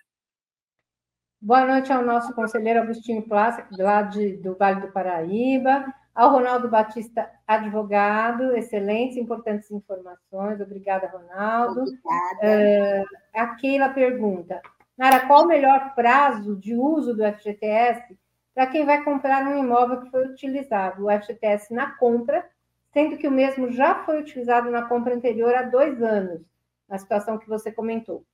[1.40, 5.84] Boa noite ao nosso conselheiro Agostinho Plácia, lá de, do Vale do Paraíba,
[6.14, 10.60] ao Ronaldo Batista, advogado, excelentes, importantes informações.
[10.62, 11.82] Obrigada, Ronaldo.
[11.82, 13.04] Obrigada.
[13.04, 14.62] Uh, a Keila pergunta:
[14.96, 18.18] Nara, qual o melhor prazo de uso do FGTS
[18.54, 22.48] para quem vai comprar um imóvel que foi utilizado, o FGTS na compra,
[22.94, 26.40] sendo que o mesmo já foi utilizado na compra anterior há dois anos,
[26.88, 28.24] na situação que você comentou?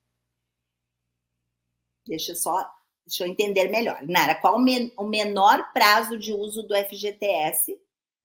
[2.06, 4.00] Deixa eu só Deixa eu entender melhor.
[4.02, 7.78] Nara, qual o menor prazo de uso do FGTS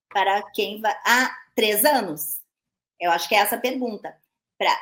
[0.10, 0.96] para quem vai.
[1.06, 2.40] Ah, três anos?
[3.00, 4.16] Eu acho que é essa a pergunta.
[4.58, 4.76] Pra,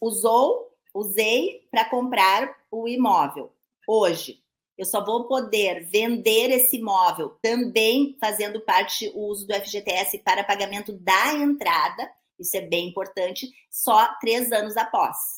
[0.00, 3.52] usou, usei para comprar o imóvel.
[3.86, 4.42] Hoje,
[4.76, 10.44] eu só vou poder vender esse imóvel também fazendo parte o uso do FGTS para
[10.44, 12.10] pagamento da entrada.
[12.38, 15.35] Isso é bem importante, só três anos após.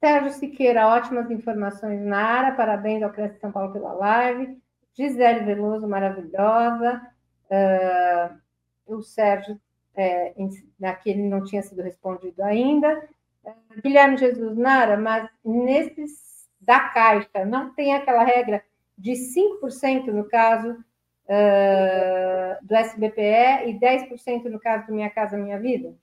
[0.00, 4.56] Sérgio Siqueira, ótimas informações na área, parabéns ao Cresce São Paulo pela live.
[4.94, 7.02] Gisele Veloso, maravilhosa.
[7.50, 9.60] Uh, o Sérgio,
[9.96, 10.34] é,
[10.78, 13.08] naquele não tinha sido respondido ainda.
[13.44, 18.62] Uh, Guilherme Jesus Nara, mas nesses da Caixa, não tem aquela regra
[18.96, 25.58] de 5% no caso uh, do SBPE e 10% no caso do Minha Casa Minha
[25.58, 25.94] Vida?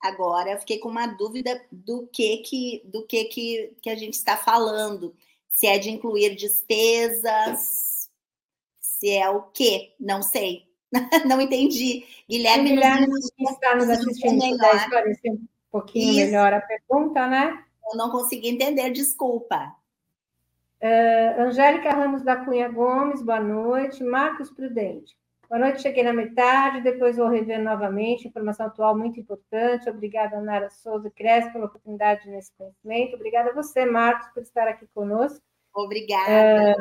[0.00, 4.14] Agora, eu fiquei com uma dúvida do que que do que que, que a gente
[4.14, 5.14] está falando.
[5.48, 8.08] Se é de incluir despesas,
[8.80, 9.94] se é o quê?
[10.00, 10.66] Não sei.
[11.26, 12.04] Não entendi.
[12.28, 16.20] Guilherme, Guilherme nos, está nos assistindo, esclarecer um pouquinho Isso.
[16.20, 17.64] melhor a pergunta, né?
[17.90, 19.74] Eu não consegui entender, desculpa.
[20.80, 24.02] Uh, Angélica Ramos da Cunha Gomes, boa noite.
[24.02, 25.16] Marcos Prudente.
[25.50, 28.28] Boa noite, cheguei na metade, depois vou rever novamente.
[28.28, 29.90] Informação atual muito importante.
[29.90, 33.16] Obrigada, Nara Souza e Cresce, pela oportunidade nesse conhecimento.
[33.16, 35.42] Obrigada a você, Marcos, por estar aqui conosco.
[35.74, 36.30] Obrigada.
[36.30, 36.76] É,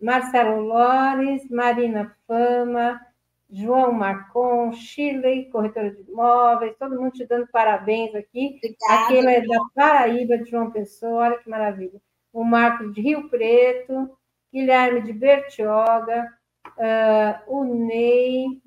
[0.00, 3.00] Marcelo Lores, Marina Fama,
[3.48, 8.56] João Marcon, Shirley, corretora de imóveis, todo mundo te dando parabéns aqui.
[8.56, 9.04] Obrigada.
[9.04, 12.02] Aquele é da Paraíba, de João Pessoa, olha que maravilha.
[12.32, 14.10] O Marcos de Rio Preto,
[14.52, 16.39] Guilherme de Bertioga,
[16.76, 18.62] Uh, o Ney,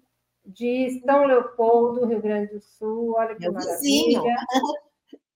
[0.46, 3.16] de São Leopoldo, Rio Grande do Sul.
[3.18, 3.78] Olha que Meu maravilha.
[3.80, 4.24] Vizinho.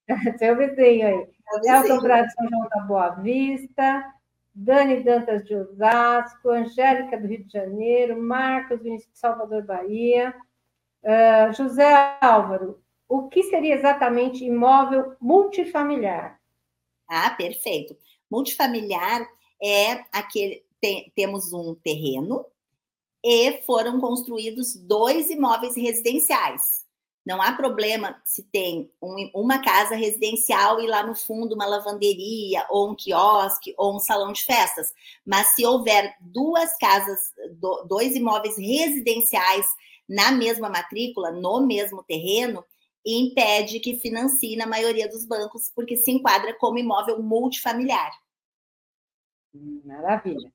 [0.37, 1.27] Seu vizinho aí.
[1.65, 4.13] Elton Prado São João da Boa Vista.
[4.59, 10.33] Dani Dantas de Osasco, Angélica do Rio de Janeiro, Marcos Vinícius de Salvador, Bahia,
[11.03, 16.39] uh, José Álvaro, o que seria exatamente imóvel multifamiliar?
[17.07, 17.95] Ah, perfeito.
[18.29, 19.27] Multifamiliar
[19.63, 20.65] é aquele.
[20.79, 22.45] Tem, temos um terreno
[23.23, 26.85] e foram construídos dois imóveis residenciais.
[27.27, 32.65] Não há problema se tem um, uma casa residencial e lá no fundo uma lavanderia,
[32.69, 34.93] ou um quiosque, ou um salão de festas.
[35.25, 37.19] Mas se houver duas casas,
[37.85, 39.65] dois imóveis residenciais
[40.07, 42.63] na mesma matrícula, no mesmo terreno,
[43.05, 48.11] impede que financie na maioria dos bancos, porque se enquadra como imóvel multifamiliar.
[49.83, 50.49] Maravilha.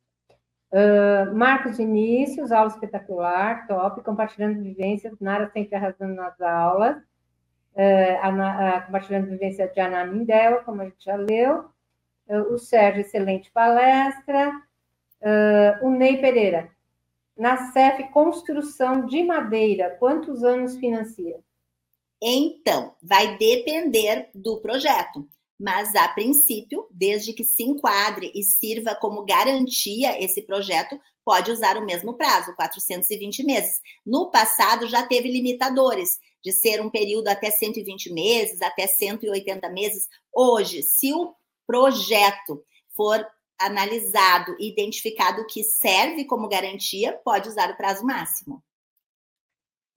[0.72, 8.86] Uh, Marcos Vinícius, aula espetacular, top, compartilhando vivências, Nara sempre arrasando nas aulas, uh, uh,
[8.86, 11.66] compartilhando vivência de Ana Mindel, como a gente já leu,
[12.50, 14.52] o Sérgio, excelente palestra,
[15.82, 16.70] o Ney Pereira,
[17.36, 21.40] na CEF Construção de Madeira, quantos anos financia?
[22.22, 25.28] Então, vai depender do projeto
[25.62, 31.76] mas a princípio, desde que se enquadre e sirva como garantia esse projeto, pode usar
[31.76, 33.80] o mesmo prazo, 420 meses.
[34.04, 40.08] No passado já teve limitadores de ser um período até 120 meses, até 180 meses.
[40.34, 41.32] Hoje, se o
[41.64, 42.64] projeto
[42.96, 43.24] for
[43.56, 48.60] analisado e identificado que serve como garantia, pode usar o prazo máximo.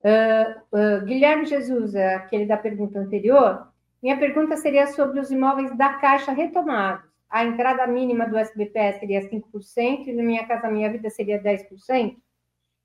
[0.04, 3.66] Uh, uh, Guilherme Jesus, aquele da pergunta anterior,
[4.06, 7.10] minha pergunta seria sobre os imóveis da Caixa retomados.
[7.28, 12.16] A entrada mínima do SBPE seria 5% e na Minha Casa Minha Vida seria 10%?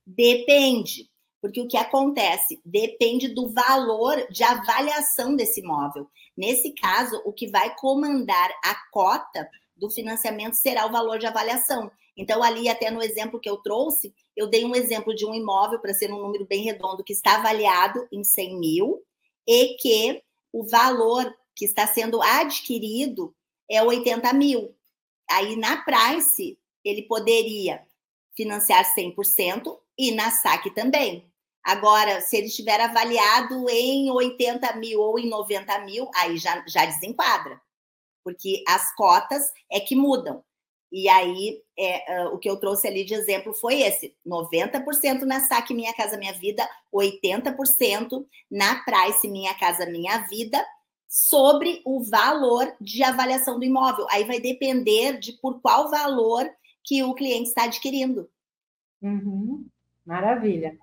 [0.04, 2.60] Depende, porque o que acontece?
[2.66, 6.10] Depende do valor de avaliação desse imóvel.
[6.36, 9.48] Nesse caso, o que vai comandar a cota
[9.78, 11.92] do financiamento será o valor de avaliação.
[12.18, 15.78] Então, ali, até no exemplo que eu trouxe, eu dei um exemplo de um imóvel,
[15.78, 19.04] para ser um número bem redondo, que está avaliado em 100 mil
[19.48, 23.36] e que o valor que está sendo adquirido
[23.70, 24.76] é 80 mil.
[25.30, 27.86] Aí na Price ele poderia
[28.36, 31.32] financiar 100% e na SAC também.
[31.64, 36.86] Agora, se ele estiver avaliado em 80 mil ou em 90 mil, aí já, já
[36.86, 37.62] desenquadra,
[38.24, 40.44] porque as cotas é que mudam.
[40.92, 45.40] E aí, é, uh, o que eu trouxe ali de exemplo foi esse: 90% na
[45.40, 50.64] SAC Minha Casa Minha Vida, 80% na Price Minha Casa Minha Vida,
[51.08, 54.06] sobre o valor de avaliação do imóvel.
[54.10, 56.50] Aí vai depender de por qual valor
[56.84, 58.30] que o cliente está adquirindo.
[59.02, 59.66] Uhum.
[60.06, 60.78] Maravilha.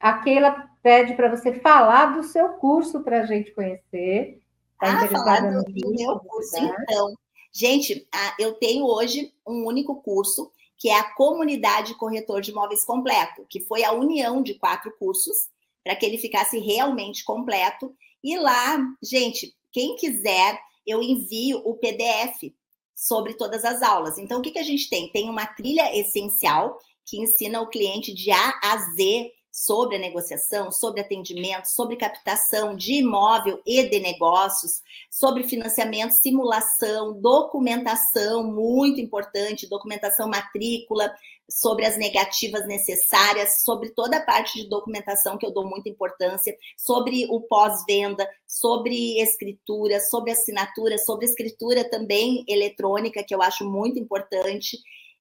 [0.00, 4.42] A Keila pede para você falar do seu curso para a gente conhecer.
[4.80, 7.14] Tá ah, falar do, do meu curso, então.
[7.52, 13.44] Gente, eu tenho hoje um único curso, que é a Comunidade Corretor de Imóveis Completo,
[13.48, 15.48] que foi a união de quatro cursos,
[15.84, 17.94] para que ele ficasse realmente completo.
[18.24, 22.52] E lá, gente, quem quiser, eu envio o PDF
[22.94, 24.16] sobre todas as aulas.
[24.16, 25.10] Então, o que, que a gente tem?
[25.10, 30.72] Tem uma trilha essencial que ensina o cliente de A a Z sobre a negociação,
[30.72, 34.80] sobre atendimento, sobre captação de imóvel e de negócios,
[35.10, 41.12] sobre financiamento, simulação, documentação, muito importante, documentação matrícula,
[41.50, 46.56] sobre as negativas necessárias, sobre toda a parte de documentação que eu dou muita importância,
[46.78, 53.98] sobre o pós-venda, sobre escritura, sobre assinatura, sobre escritura também eletrônica, que eu acho muito
[53.98, 54.78] importante.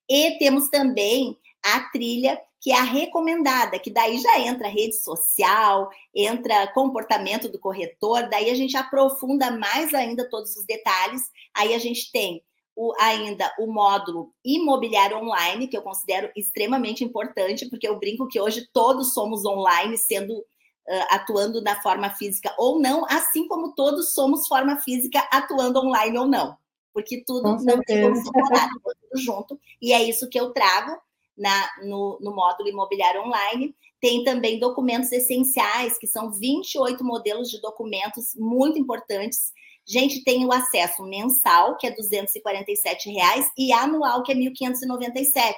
[0.09, 5.89] E temos também a trilha que é a recomendada, que daí já entra rede social,
[6.13, 11.23] entra comportamento do corretor, daí a gente aprofunda mais ainda todos os detalhes.
[11.55, 12.43] Aí a gente tem
[12.75, 18.39] o, ainda o módulo imobiliário online, que eu considero extremamente importante, porque eu brinco que
[18.39, 24.13] hoje todos somos online, sendo uh, atuando na forma física ou não, assim como todos
[24.13, 26.55] somos forma física atuando online ou não.
[26.93, 29.59] Porque tudo não tem como separar, tudo junto.
[29.81, 31.01] E é isso que eu trago
[31.41, 33.75] na, no, no módulo imobiliário online.
[33.99, 39.51] Tem também documentos essenciais, que são 28 modelos de documentos muito importantes.
[39.85, 45.55] Gente, tem o acesso mensal, que é 247 reais, e anual, que é R$ 1.597.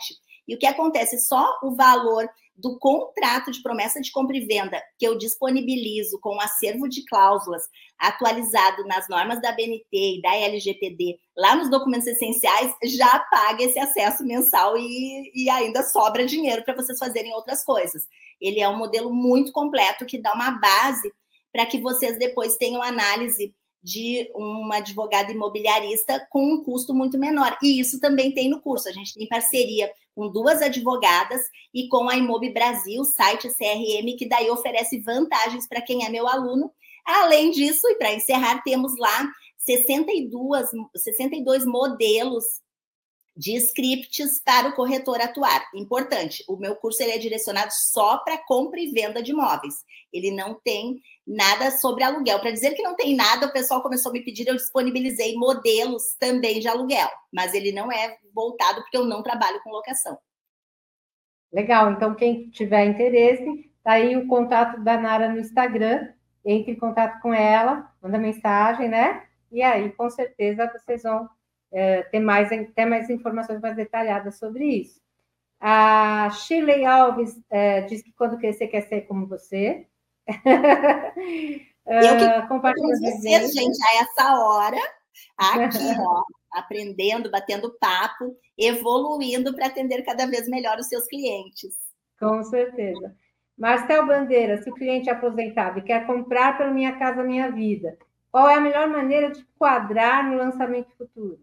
[0.47, 1.19] E o que acontece?
[1.19, 6.35] Só o valor do contrato de promessa de compra e venda que eu disponibilizo com
[6.35, 7.63] um acervo de cláusulas
[7.97, 13.79] atualizado nas normas da BNT e da LGPD, lá nos documentos essenciais, já paga esse
[13.79, 18.03] acesso mensal e, e ainda sobra dinheiro para vocês fazerem outras coisas.
[18.39, 21.11] Ele é um modelo muito completo que dá uma base
[21.51, 27.57] para que vocês depois tenham análise de uma advogada imobiliarista com um custo muito menor.
[27.61, 28.87] E isso também tem no curso.
[28.87, 31.41] A gente tem parceria com duas advogadas
[31.73, 36.27] e com a Imob Brasil, site CRM, que daí oferece vantagens para quem é meu
[36.27, 36.71] aluno.
[37.05, 42.43] Além disso, e para encerrar, temos lá 62, 62 modelos
[43.35, 45.67] de scripts para o corretor atuar.
[45.73, 49.75] Importante, o meu curso ele é direcionado só para compra e venda de imóveis.
[50.11, 52.39] Ele não tem nada sobre aluguel.
[52.39, 56.15] Para dizer que não tem nada, o pessoal começou a me pedir, eu disponibilizei modelos
[56.19, 60.17] também de aluguel, mas ele não é voltado porque eu não trabalho com locação.
[61.51, 66.11] Legal, então quem tiver interesse, tá aí o contato da Nara no Instagram,
[66.43, 69.27] entre em contato com ela, manda mensagem, né?
[69.51, 71.29] E aí, com certeza, vocês vão
[71.71, 74.99] é, ter, mais, ter mais informações mais detalhadas sobre isso.
[75.59, 79.87] A Shirley Alves é, diz que quando crescer quer ser como você.
[81.85, 84.79] Eu que uh, compartilho com vocês, gente, a essa hora,
[85.37, 91.75] aqui, ó, aprendendo, batendo papo, evoluindo para atender cada vez melhor os seus clientes.
[92.19, 93.15] Com certeza.
[93.57, 97.97] Marcel Bandeira, se o cliente é aposentado e quer comprar pela Minha Casa Minha Vida,
[98.31, 101.39] qual é a melhor maneira de quadrar no lançamento futuro?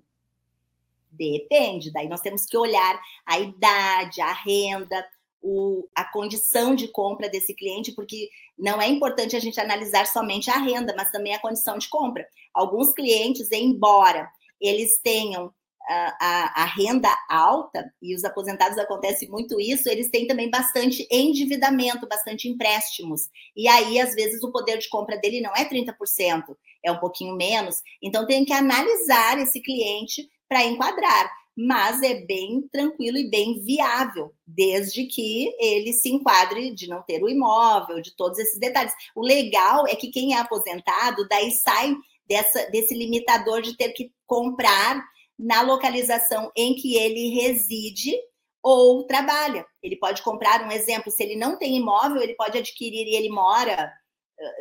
[1.12, 5.05] Depende, daí nós temos que olhar a idade, a renda,
[5.43, 8.28] o, a condição de compra desse cliente, porque
[8.59, 12.26] não é importante a gente analisar somente a renda, mas também a condição de compra.
[12.53, 14.30] Alguns clientes, embora
[14.61, 15.53] eles tenham
[15.88, 22.07] a, a, renda alta, e os aposentados acontece muito isso, eles têm também bastante endividamento,
[22.07, 23.22] bastante empréstimos.
[23.57, 27.34] E aí, às vezes, o poder de compra dele não é 30%, é um pouquinho
[27.34, 27.76] menos.
[28.03, 31.30] Então, tem que analisar esse cliente para enquadrar.
[31.67, 37.23] Mas é bem tranquilo e bem viável, desde que ele se enquadre de não ter
[37.23, 38.93] o imóvel, de todos esses detalhes.
[39.15, 41.95] O legal é que quem é aposentado, daí sai
[42.27, 45.05] dessa, desse limitador de ter que comprar
[45.39, 48.15] na localização em que ele reside
[48.63, 49.67] ou trabalha.
[49.83, 53.29] Ele pode comprar um exemplo, se ele não tem imóvel, ele pode adquirir e ele
[53.29, 53.93] mora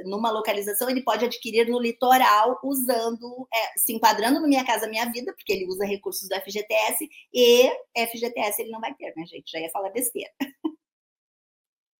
[0.06, 5.12] numa localização, ele pode adquirir no litoral usando, é, se enquadrando no Minha Casa Minha
[5.12, 7.70] Vida, porque ele usa recursos do FGTS, e
[8.08, 9.52] FGTS ele não vai ter, né, gente?
[9.52, 10.32] Já ia falar besteira.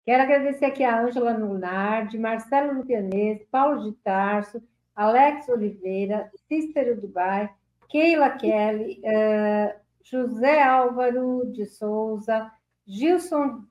[0.06, 4.62] Quero agradecer aqui a Ângela Nunardi, Marcelo Lupianese, Paulo de Tarso,
[4.96, 7.50] Alex Oliveira, Cícero Dubai,
[7.88, 12.52] Keila Kelly, uh, José Álvaro de Souza,
[12.88, 13.64] Gilson,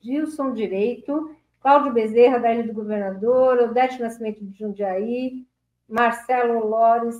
[0.00, 1.36] Gilson Direito,
[1.66, 5.44] Cláudio Bezerra, da Ilha do Governador, Odete Nascimento de Jundiaí,
[5.88, 7.16] Marcelo Lores,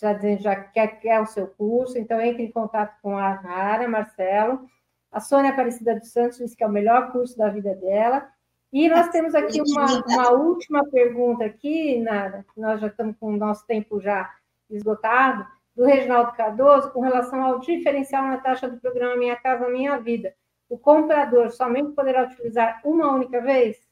[0.00, 4.64] já, já quer, quer o seu curso, então entre em contato com a Nara, Marcelo.
[5.12, 8.26] A Sônia Aparecida dos Santos disse que é o melhor curso da vida dela.
[8.72, 13.36] E nós temos aqui uma, uma última pergunta aqui, Nara, nós já estamos com o
[13.36, 14.30] nosso tempo já
[14.70, 15.46] esgotado,
[15.76, 20.32] do Reginaldo Cardoso com relação ao diferencial na taxa do programa Minha Casa Minha Vida.
[20.70, 23.89] O comprador somente poderá utilizar uma única vez?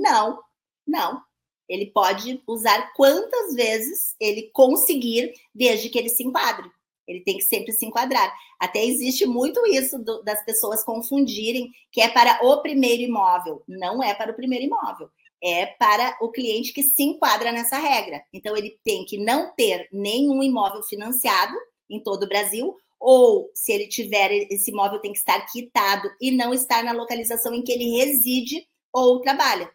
[0.00, 0.40] Não,
[0.86, 1.22] não.
[1.68, 6.68] Ele pode usar quantas vezes ele conseguir, desde que ele se enquadre.
[7.06, 8.34] Ele tem que sempre se enquadrar.
[8.58, 13.62] Até existe muito isso do, das pessoas confundirem que é para o primeiro imóvel.
[13.68, 15.10] Não é para o primeiro imóvel
[15.44, 18.22] é para o cliente que se enquadra nessa regra.
[18.32, 21.54] Então, ele tem que não ter nenhum imóvel financiado
[21.90, 26.30] em todo o Brasil, ou se ele tiver, esse imóvel tem que estar quitado e
[26.30, 29.70] não estar na localização em que ele reside ou trabalha.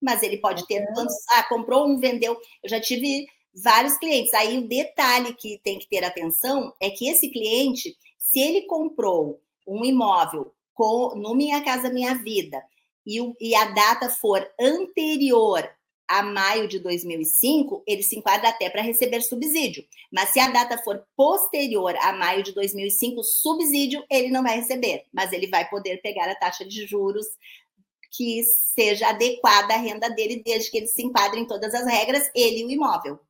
[0.00, 0.84] Mas ele pode ter.
[1.30, 2.38] Ah, comprou um, vendeu.
[2.62, 4.32] Eu já tive vários clientes.
[4.34, 9.40] Aí o detalhe que tem que ter atenção é que esse cliente, se ele comprou
[9.66, 12.62] um imóvel com, no Minha Casa Minha Vida
[13.04, 15.68] e, o, e a data for anterior
[16.08, 19.84] a maio de 2005, ele se enquadra até para receber subsídio.
[20.12, 25.04] Mas se a data for posterior a maio de 2005, subsídio ele não vai receber,
[25.12, 27.26] mas ele vai poder pegar a taxa de juros
[28.16, 32.30] que seja adequada à renda dele, desde que ele se enquadre em todas as regras,
[32.34, 33.20] ele e o imóvel.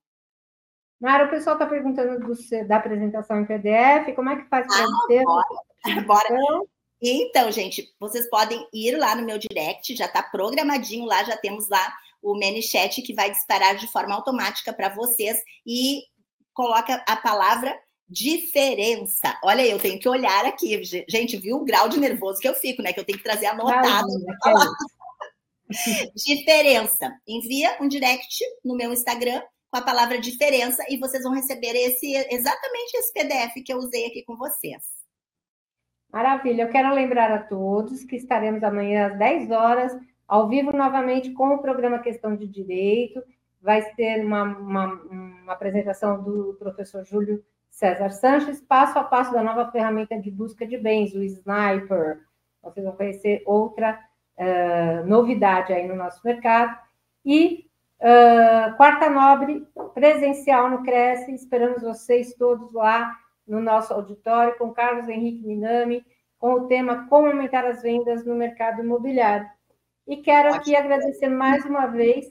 [1.01, 4.85] Mara, o pessoal está perguntando do, da apresentação em PDF, como é que faz para
[4.85, 5.25] ah, ter?
[5.25, 6.65] Bora, bora.
[7.03, 11.69] Então, gente, vocês podem ir lá no meu direct, já está programadinho lá, já temos
[11.69, 16.03] lá o ManyChat que vai disparar de forma automática para vocês e
[16.55, 17.79] coloca a palavra
[18.09, 19.39] diferença.
[19.43, 22.83] Olha, eu tenho que olhar aqui, gente, viu o grau de nervoso que eu fico,
[22.83, 22.93] né?
[22.93, 24.09] Que eu tenho que trazer anotado.
[26.15, 27.13] diferença.
[27.27, 32.15] Envia um direct no meu Instagram com a palavra diferença e vocês vão receber esse
[32.31, 34.85] exatamente esse PDF que eu usei aqui com vocês.
[36.13, 36.63] Maravilha.
[36.63, 39.93] Eu quero lembrar a todos que estaremos amanhã às 10 horas,
[40.27, 43.21] ao vivo novamente com o programa Questão de Direito.
[43.61, 47.45] Vai ter uma, uma, uma apresentação do professor Júlio
[47.77, 52.23] César Sanches, passo a passo da nova ferramenta de busca de bens, o Sniper.
[52.63, 54.01] Vocês vão conhecer outra
[54.39, 56.75] uh, novidade aí no nosso mercado.
[57.25, 57.67] E
[57.99, 63.17] Uh, quarta Nobre, presencial no Cresce, esperamos vocês todos lá
[63.49, 66.05] no nosso auditório, com Carlos Henrique Minami,
[66.39, 69.49] com o tema Como aumentar as vendas no mercado imobiliário.
[70.07, 72.27] E quero aqui agradecer mais uma vez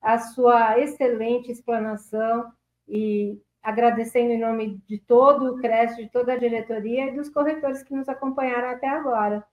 [0.00, 2.52] a sua excelente explanação
[2.86, 7.82] e agradecendo em nome de todo o Cresce, de toda a diretoria e dos corretores
[7.82, 9.44] que nos acompanharam até agora.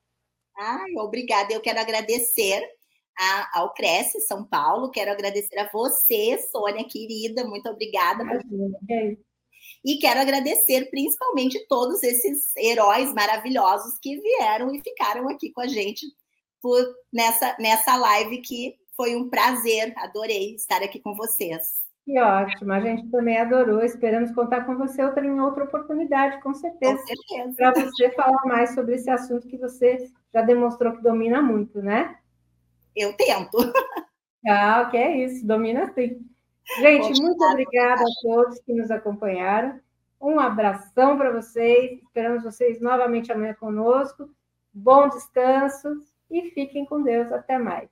[0.57, 1.53] Ai, obrigada.
[1.53, 2.61] Eu quero agradecer
[3.17, 8.23] a, ao Cresce São Paulo, quero agradecer a você, Sônia, querida, muito obrigada.
[8.23, 9.17] Imagina,
[9.83, 15.67] e quero agradecer principalmente todos esses heróis maravilhosos que vieram e ficaram aqui com a
[15.67, 16.05] gente
[16.61, 16.83] por,
[17.13, 21.84] nessa, nessa live que foi um prazer, adorei estar aqui com vocês.
[22.05, 23.81] Que ótimo, a gente também adorou.
[23.81, 27.01] Esperamos contar com você outra, em outra oportunidade, com certeza.
[27.01, 27.55] Com certeza.
[27.57, 32.15] Para você falar mais sobre esse assunto que você já demonstrou que domina muito, né?
[32.95, 33.57] Eu tento.
[34.47, 36.23] Ah, que é isso, domina sim.
[36.79, 39.79] Gente, muito obrigada a todos que nos acompanharam.
[40.21, 41.99] Um abração para vocês.
[42.03, 44.29] Esperamos vocês novamente amanhã conosco.
[44.71, 45.99] Bom descanso
[46.29, 47.31] e fiquem com Deus.
[47.31, 47.89] Até mais.